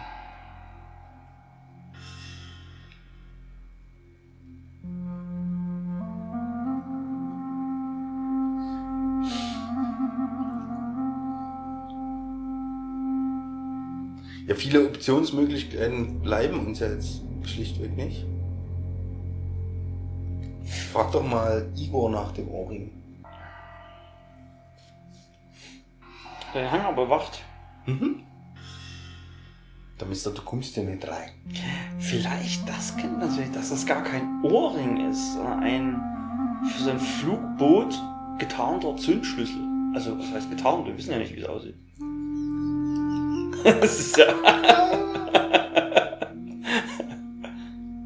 [14.47, 18.25] Ja, viele Optionsmöglichkeiten bleiben uns ja jetzt schlichtweg nicht.
[20.93, 22.91] Frag doch mal Igor nach dem Ohrring.
[26.55, 27.43] Der Hangar bewacht.
[27.87, 28.23] Mhm.
[29.99, 31.31] Da Mister, du kommst hier nicht rein.
[31.99, 36.01] Vielleicht das Kind natürlich, dass das gar kein Ohrring ist, sondern ein
[36.71, 37.95] für so ein Flugboot
[38.39, 39.63] getarnter Zündschlüssel.
[39.95, 40.87] Also, was heißt getarnt?
[40.87, 41.77] Wir wissen ja nicht, wie es aussieht.
[43.81, 44.27] Das ist ja.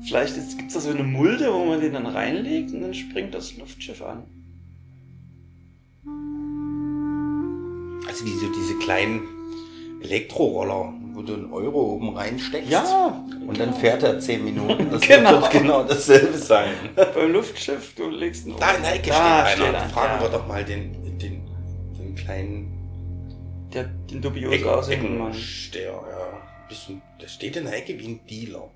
[0.02, 3.34] Vielleicht gibt es da so eine Mulde, wo man den dann reinlegt und dann springt
[3.34, 4.24] das Luftschiff an.
[8.08, 9.22] Also wie so diese kleinen
[10.02, 12.70] Elektroroller, wo du einen Euro oben reinsteckst.
[12.70, 13.66] Ja, Und genau.
[13.66, 14.88] dann fährt er 10 Minuten.
[14.90, 15.32] Das Genau.
[15.42, 16.70] wird genau dasselbe sein.
[17.14, 19.78] Beim Luftschiff, du legst einen Da in der Ecke Da steht einer.
[19.78, 20.22] einer, Fragen ja.
[20.22, 21.42] wir doch mal den, den,
[21.98, 22.79] den kleinen
[23.72, 25.34] Der, den dubios aussehenden Mann.
[25.74, 26.00] Der, ja,
[26.68, 28.68] bisschen, der steht in der Ecke wie ein Dealer.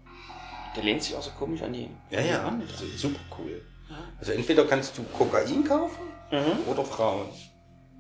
[0.77, 1.89] Der lehnt sich auch so komisch an die.
[2.11, 2.63] Ja, ja, Wand.
[2.71, 3.61] so, super cool.
[4.19, 6.69] Also entweder kannst du Kokain kaufen Mhm.
[6.71, 7.27] oder Frauen.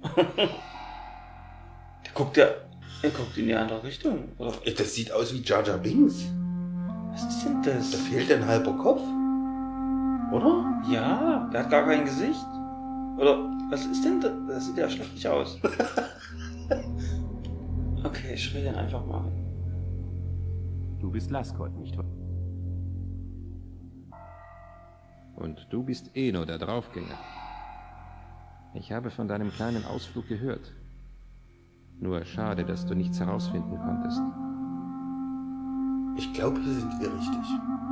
[0.36, 2.46] Der guckt ja
[3.02, 4.28] Er guckt in die andere Richtung.
[4.38, 4.52] Oder?
[4.76, 6.24] Das sieht aus wie Jar Binks.
[7.12, 7.90] Was ist denn das?
[7.92, 9.02] Da fehlt ein halber Kopf.
[10.32, 10.82] Oder?
[10.90, 12.44] Ja, der hat gar kein Gesicht.
[13.18, 13.38] Oder
[13.70, 14.32] was ist denn das?
[14.48, 15.58] Das sieht ja schrecklich aus.
[18.04, 19.30] okay, ich rede ihn einfach mal.
[21.00, 22.06] Du bist Laskot, nicht wahr?
[25.36, 27.18] Und du bist Eno, der Draufgänger.
[28.74, 30.72] Ich habe von deinem kleinen Ausflug gehört.
[32.00, 34.20] Nur schade, dass du nichts herausfinden konntest.
[36.16, 37.46] Ich glaube, hier sind wir richtig.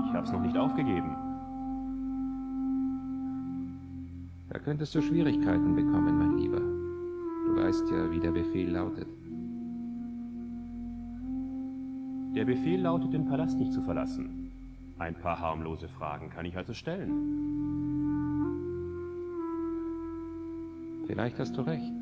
[0.06, 1.16] Ich hab's noch nicht aufgegeben.
[4.50, 6.60] Da könntest du Schwierigkeiten bekommen, mein Lieber.
[6.60, 9.08] Du weißt ja, wie der Befehl lautet.
[12.34, 14.50] Der Befehl lautet, den Palast nicht zu verlassen.
[14.98, 17.12] Ein paar harmlose Fragen kann ich also stellen.
[21.06, 21.92] Vielleicht hast du recht.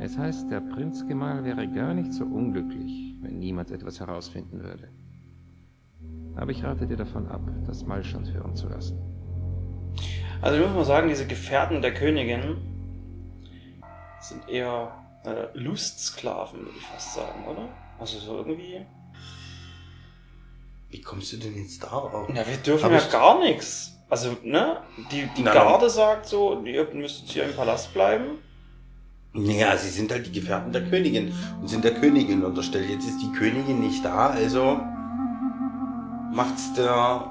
[0.00, 4.88] Es heißt, der Prinzgemahl wäre gar nicht so unglücklich, wenn niemand etwas herausfinden würde.
[6.36, 8.98] Aber ich rate dir davon ab, das Malschand hören zu lassen.
[10.42, 12.58] Also ich muss mal sagen, diese Gefährten der Königin
[14.20, 14.92] sind eher
[15.24, 17.68] äh, Lustsklaven, würde ich fast sagen, oder?
[17.98, 18.84] Also so irgendwie.
[20.90, 22.28] Wie kommst du denn jetzt darauf?
[22.28, 23.94] Ja, wir dürfen Hab ja gar nichts.
[24.08, 24.78] Also, ne?
[25.12, 28.38] Die, die Na, Garde sagt so, ihr müsst jetzt hier im Palast bleiben.
[29.34, 32.88] Naja, sie sind halt die Gefährten der Königin und sind der Königin unterstellt.
[32.88, 34.80] Jetzt ist die Königin nicht da, also
[36.32, 37.30] macht's der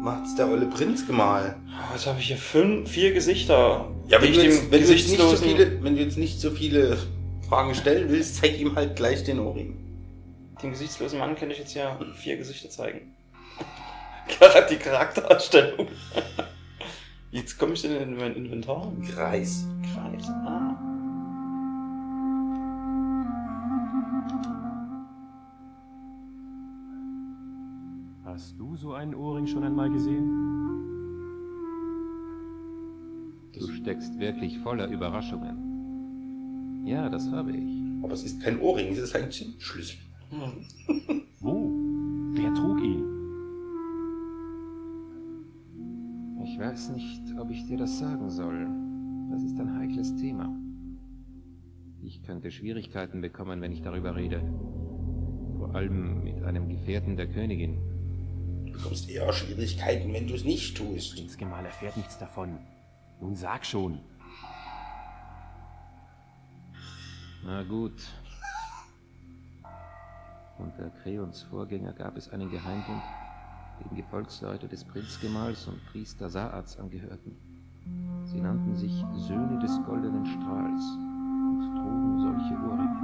[0.00, 1.56] macht's der olle Prinzgemahl.
[1.66, 3.90] Oh, Jetzt habe ich hier fünf, vier Gesichter.
[4.06, 6.18] Ja, wenn du, ich jetzt, dem wenn, du jetzt nicht so viele, wenn du jetzt
[6.18, 6.96] nicht so viele
[7.48, 9.87] Fragen stellen willst, zeig ihm halt gleich den Ohrring.
[10.62, 13.14] Dem gesichtslosen Mann könnte ich jetzt ja vier Gesichter zeigen.
[14.70, 15.88] Die Charakterausstellung.
[17.30, 18.90] Jetzt komme ich denn in mein Inventar.
[19.14, 19.66] Kreis.
[19.94, 20.26] Kreis.
[20.28, 20.76] Ah.
[28.24, 30.26] Hast du so einen Ohrring schon einmal gesehen?
[33.52, 36.86] Du steckst wirklich voller Überraschungen.
[36.86, 37.82] Ja, das habe ich.
[38.02, 39.98] Aber es ist kein Ohrring, es ist ein Zündschlüssel.
[40.30, 41.70] Wo?
[42.34, 43.04] Wer trug ihn?
[46.44, 48.68] Ich weiß nicht, ob ich dir das sagen soll.
[49.30, 50.54] Das ist ein heikles Thema.
[52.02, 54.42] Ich könnte Schwierigkeiten bekommen, wenn ich darüber rede.
[55.58, 57.78] Vor allem mit einem Gefährten der Königin.
[58.66, 61.16] Du bekommst eher Schwierigkeiten, wenn du es nicht tust.
[61.16, 62.58] Prinzgemahl erfährt nichts davon.
[63.20, 64.00] Nun sag schon.
[67.44, 67.94] Na gut.
[70.58, 73.02] Unter Kreons Vorgänger gab es einen Geheimbund,
[73.80, 77.36] dem Gefolgsleute des Prinzgemahls und Priester Saats angehörten.
[78.24, 82.98] Sie nannten sich Söhne des goldenen Strahls und trugen solche Ohrringe.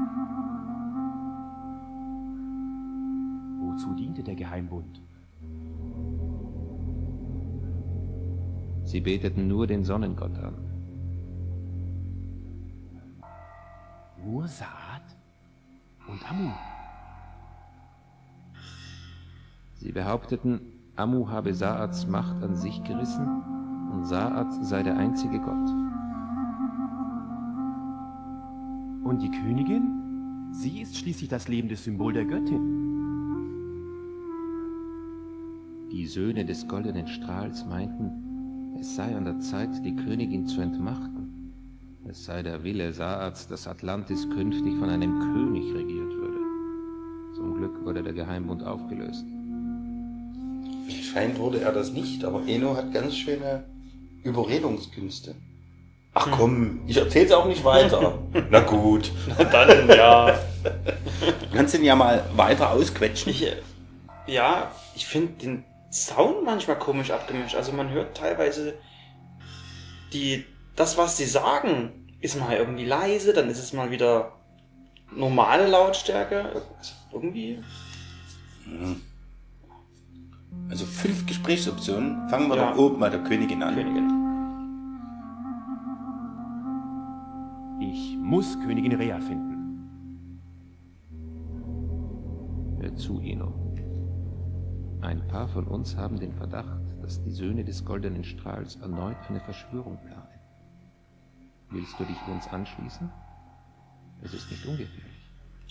[3.60, 5.00] Wozu diente der Geheimbund?
[8.84, 10.54] Sie beteten nur den Sonnengott an.
[14.24, 15.16] Nur Saat
[16.08, 16.50] und Amu.
[19.76, 20.60] Sie behaupteten,
[20.96, 23.26] Amu habe Saats Macht an sich gerissen
[23.92, 25.70] und Saat sei der einzige Gott.
[29.04, 30.50] Und die Königin?
[30.52, 32.84] Sie ist schließlich das lebende Symbol der Göttin.
[35.90, 41.52] Die Söhne des goldenen Strahls meinten, es sei an der Zeit, die Königin zu entmachten.
[42.06, 46.40] Es sei der Wille Saats, dass Atlantis künftig von einem König regiert würde.
[47.34, 49.24] Zum Glück wurde der Geheimbund aufgelöst.
[50.90, 53.64] Scheint wurde er das nicht, aber Eno hat ganz schöne
[54.22, 55.34] Überredungskünste.
[56.16, 58.18] Ach komm, ich erzähl's auch nicht weiter.
[58.50, 59.10] Na gut.
[59.38, 60.38] Na dann, ja.
[60.62, 63.32] Du kannst ihn ja mal weiter ausquetschen.
[63.32, 63.56] Ich, äh,
[64.26, 67.56] ja, ich finde den Sound manchmal komisch abgemischt.
[67.56, 68.74] Also man hört teilweise
[70.12, 70.44] die,
[70.76, 74.32] das, was sie sagen, ist mal irgendwie leise, dann ist es mal wieder
[75.10, 76.44] normale Lautstärke.
[76.44, 77.58] Also irgendwie.
[78.66, 79.02] Mhm.
[80.70, 82.28] Also fünf Gesprächsoptionen.
[82.28, 82.70] Fangen wir Ja.
[82.72, 83.74] doch oben bei der Königin an.
[83.74, 84.10] Königin.
[87.80, 90.40] Ich muss Königin Rea finden.
[92.80, 93.52] Hör zu, Eno.
[95.02, 99.40] Ein paar von uns haben den Verdacht, dass die Söhne des goldenen Strahls erneut eine
[99.40, 100.28] Verschwörung planen.
[101.70, 103.10] Willst du dich uns anschließen?
[104.22, 105.13] Es ist nicht ungefährlich.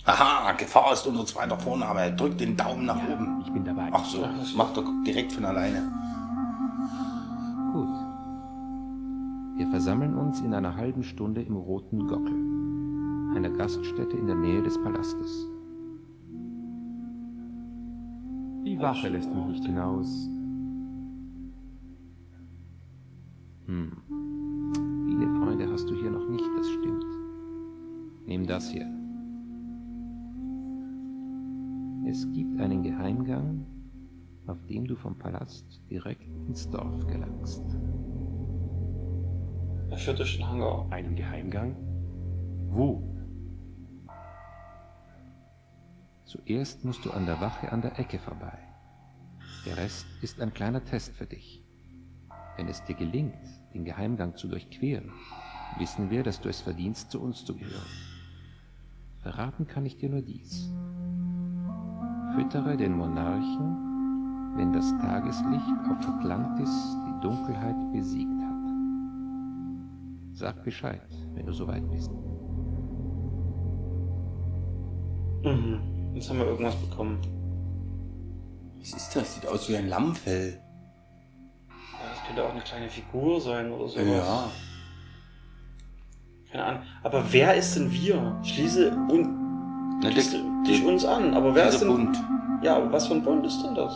[0.06, 2.12] Aha, Gefahr ist unser zweiter Vorname.
[2.14, 3.42] Drück den Daumen nach oben.
[3.44, 3.88] Ich bin dabei.
[3.90, 5.82] Ach so, das macht er direkt von alleine.
[7.72, 7.88] Gut.
[9.56, 12.34] Wir versammeln uns in einer halben Stunde im Roten Gockel.
[13.36, 15.48] einer Gaststätte in der Nähe des Palastes.
[18.64, 20.28] Die Wache lässt mich nicht hinaus.
[23.66, 23.92] Hm.
[35.90, 37.62] Direkt ins Dorf gelangst.
[39.90, 40.90] Er führt durch den Hangar.
[40.90, 41.76] Einen Geheimgang?
[42.68, 43.02] Wo?
[46.24, 48.58] Zuerst musst du an der Wache an der Ecke vorbei.
[49.66, 51.64] Der Rest ist ein kleiner Test für dich.
[52.56, 53.38] Wenn es dir gelingt,
[53.72, 55.12] den Geheimgang zu durchqueren,
[55.78, 57.86] wissen wir, dass du es verdienst, zu uns zu gehören.
[59.20, 60.70] Verraten kann ich dir nur dies.
[62.34, 63.93] Füttere den Monarchen,
[64.56, 66.70] wenn das Tageslicht auf Atlantis
[67.06, 68.54] die Dunkelheit besiegt hat.
[70.32, 71.00] Sag Bescheid,
[71.34, 72.10] wenn du soweit bist.
[75.44, 75.80] Mhm.
[76.14, 77.18] Jetzt haben wir irgendwas bekommen.
[78.80, 79.34] Was ist das?
[79.34, 80.60] Sieht aus wie ein Lammfell.
[81.68, 84.06] Ja, das könnte auch eine kleine Figur sein oder sowas.
[84.06, 84.50] Ja.
[86.50, 86.82] Keine Ahnung.
[87.02, 88.38] Aber wer ist denn wir?
[88.42, 91.34] Schließe und Na, dich der- uns an.
[91.34, 91.88] Aber wer ist denn.
[91.88, 92.16] Bund.
[92.62, 93.94] Ja, aber was für ein Bund ist denn das?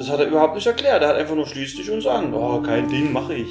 [0.00, 1.02] Das hat er überhaupt nicht erklärt.
[1.02, 2.32] Er hat einfach nur schließ dich uns an.
[2.32, 3.50] Oh, kein Ding, mache ich.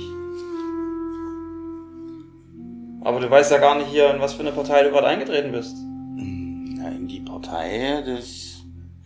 [3.01, 5.51] Aber du weißt ja gar nicht hier, in was für eine Partei du gerade eingetreten
[5.51, 5.77] bist.
[6.15, 8.63] Na, in die Partei des.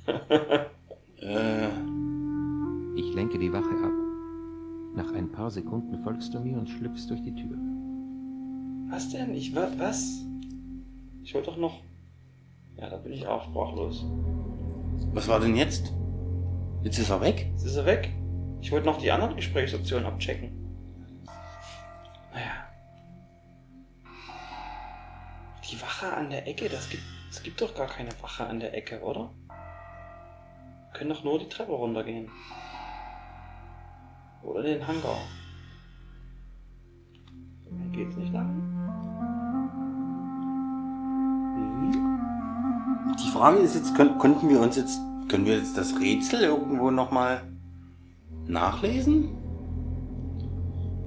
[1.21, 1.67] äh,
[2.95, 3.91] Ich lenke die Wache ab.
[4.95, 7.57] Nach ein paar Sekunden folgst du mir und schlüpfst durch die Tür.
[8.89, 9.33] Was denn?
[9.33, 10.23] Ich wa- was?
[11.23, 11.81] Ich wollte doch noch.
[12.77, 14.05] Ja, da bin ich auch sprachlos.
[15.13, 15.91] was war denn jetzt?
[16.84, 17.47] Jetzt ist er weg?
[17.51, 18.09] Jetzt ist er weg.
[18.61, 20.51] Ich wollte noch die anderen Gesprächsoptionen abchecken.
[22.34, 22.67] Naja.
[25.69, 28.75] Die Wache an der Ecke, das gibt, es gibt doch gar keine Wache an der
[28.75, 29.31] Ecke, oder?
[29.47, 32.29] Wir können doch nur die Treppe runtergehen.
[34.43, 35.19] Oder den Hangar.
[37.93, 38.61] Geht's nicht lang.
[43.23, 44.99] Die Frage ist jetzt, können, konnten wir uns jetzt,
[45.34, 47.41] können wir jetzt das Rätsel irgendwo nochmal
[48.45, 49.36] nachlesen?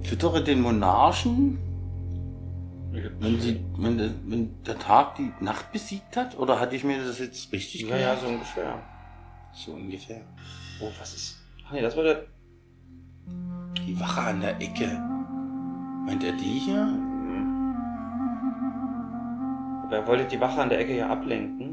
[0.03, 1.57] Füttere den Monarchen,
[3.21, 6.37] wenn, sie, wenn, der, wenn der Tag die Nacht besiegt hat?
[6.37, 8.83] Oder hatte ich mir das jetzt richtig Ja, ja, so ungefähr.
[9.53, 10.19] So ungefähr.
[10.81, 11.37] Oh, was ist.
[11.65, 12.25] Ach nee, das war der.
[13.87, 14.89] Die Wache an der Ecke.
[16.05, 16.81] Meint er die hier?
[19.85, 21.66] Aber er wollte die Wache an der Ecke ja ablenken.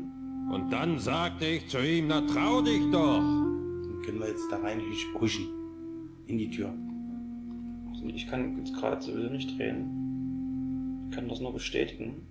[0.55, 3.18] Und dann sagte ich zu ihm, na trau dich doch.
[3.18, 5.48] Dann können wir jetzt da rein husch- huschen.
[6.26, 6.72] In die Tür.
[7.90, 11.09] Also Ich kann jetzt gerade sowieso nicht drehen.
[11.11, 12.24] Ich kann das nur bestätigen.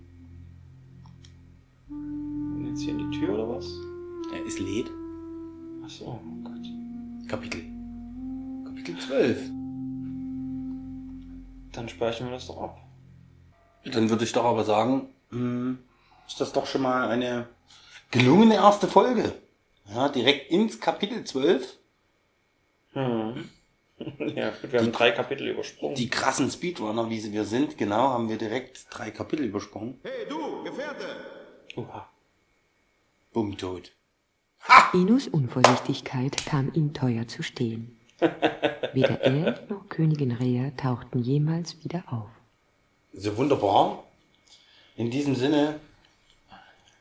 [1.90, 3.70] Und jetzt hier in die Tür oder was?
[4.32, 4.90] Er ist lädt.
[5.84, 7.28] Achso, oh Gott.
[7.28, 7.60] Kapitel.
[8.64, 9.50] Kapitel 12.
[11.72, 12.78] Dann speichern wir das doch ab.
[13.84, 15.78] Dann würde ich doch aber sagen, hm,
[16.26, 17.46] ist das doch schon mal eine
[18.14, 19.32] gelungene erste Folge.
[19.92, 21.76] Ja, direkt ins Kapitel 12.
[22.92, 23.50] Hm.
[24.36, 25.96] ja, gut, wir haben drei Kapitel übersprungen.
[25.96, 29.98] Die krassen Speedrunner, wie sie wir sind, genau, haben wir direkt drei Kapitel übersprungen.
[30.04, 31.04] Hey, du, Gefährte!
[31.76, 32.08] Oha.
[33.32, 33.90] Bumm, tot.
[34.92, 37.98] Inus Unvorsichtigkeit kam ihm teuer zu stehen.
[38.92, 42.30] Weder er noch Königin Rea tauchten jemals wieder auf.
[43.12, 44.04] So wunderbar.
[44.96, 45.80] In diesem Sinne,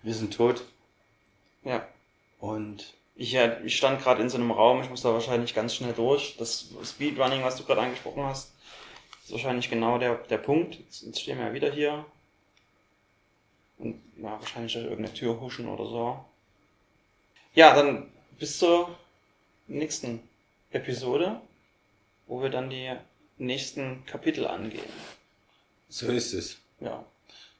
[0.02, 0.65] wir sind tot.
[1.64, 1.88] Ja.
[2.40, 5.94] Und Ich, ich stand gerade in so einem Raum, ich muss da wahrscheinlich ganz schnell
[5.94, 6.35] durch.
[6.38, 8.52] Das Speedrunning, was du gerade angesprochen hast,
[9.23, 10.76] ist wahrscheinlich genau der, der Punkt.
[10.80, 12.06] Jetzt, jetzt stehen wir ja wieder hier.
[13.77, 16.26] Und ja, wahrscheinlich durch irgendeine Tür huschen oder so.
[17.56, 18.98] Ja, dann bis zur
[19.68, 20.27] nächsten
[20.72, 21.40] Episode,
[22.27, 22.91] wo wir dann die
[23.38, 24.81] nächsten Kapitel angehen.
[25.88, 26.57] so ist es.
[26.80, 27.06] Ja.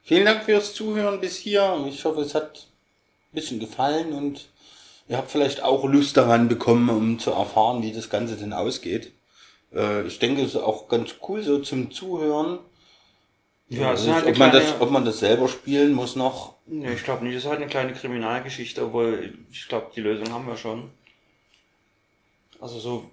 [0.04, 1.86] Vielen Dank fürs Zuhören bis hier.
[1.88, 2.68] Ich hoffe, es hat
[3.34, 4.48] bisschen gefallen und
[5.08, 9.12] ihr habt vielleicht auch Lust daran bekommen, um zu erfahren, wie das Ganze denn ausgeht.
[9.74, 12.60] Äh, ich denke, es ist auch ganz cool so zum Zuhören.
[13.70, 16.16] Ja, es ist Äh, halt ob, man kleine- das, ob man das selber spielen muss
[16.16, 16.54] noch.
[16.68, 17.36] Nee, ich glaube nicht.
[17.36, 20.92] Das ist halt eine kleine Kriminalgeschichte, obwohl ich glaube, die Lösung haben wir schon.
[22.62, 23.10] Also so,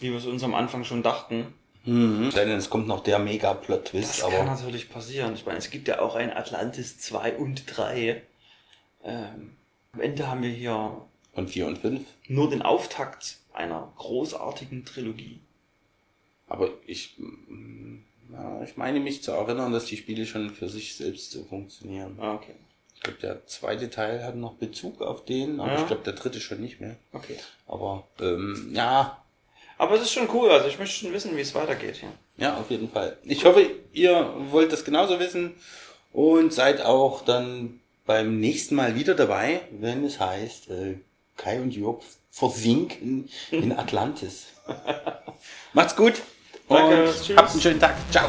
[0.00, 1.54] wie wir es uns am Anfang schon dachten.
[1.84, 2.30] Mhm.
[2.34, 5.34] Denn es kommt noch der Mega-Plot-Twist, Das kann aber natürlich passieren.
[5.34, 8.22] Ich meine, es gibt ja auch ein Atlantis 2 und 3.
[9.04, 9.56] Ähm,
[9.92, 11.02] am Ende haben wir hier
[11.34, 12.00] und 4 und 5.
[12.28, 15.40] nur den Auftakt einer großartigen Trilogie.
[16.48, 17.16] Aber ich,
[18.32, 22.16] Ja, ich meine mich zu erinnern, dass die Spiele schon für sich selbst so funktionieren.
[22.20, 22.54] Ah, okay.
[22.94, 25.80] Ich glaube, der zweite Teil hat noch Bezug auf den, aber Ja.
[25.80, 26.96] ich glaube, der dritte schon nicht mehr.
[27.12, 27.36] Okay.
[27.66, 29.18] Aber ähm, ja,
[29.76, 32.00] Aber es ist schon cool, also ich möchte schon wissen, wie es weitergeht.
[32.02, 32.12] Ja.
[32.38, 33.18] ja, auf jeden Fall.
[33.24, 35.54] Ich hoffe, ihr wollt das genauso wissen
[36.12, 40.98] und seid auch dann beim nächsten Mal wieder dabei, wenn es heißt, äh,
[41.36, 44.46] Kai und Jörg versinken in Atlantis.
[45.72, 46.22] Macht's gut
[46.68, 47.36] Danke, und tschüss.
[47.36, 47.96] habt einen schönen Tag.
[48.10, 48.28] Ciao.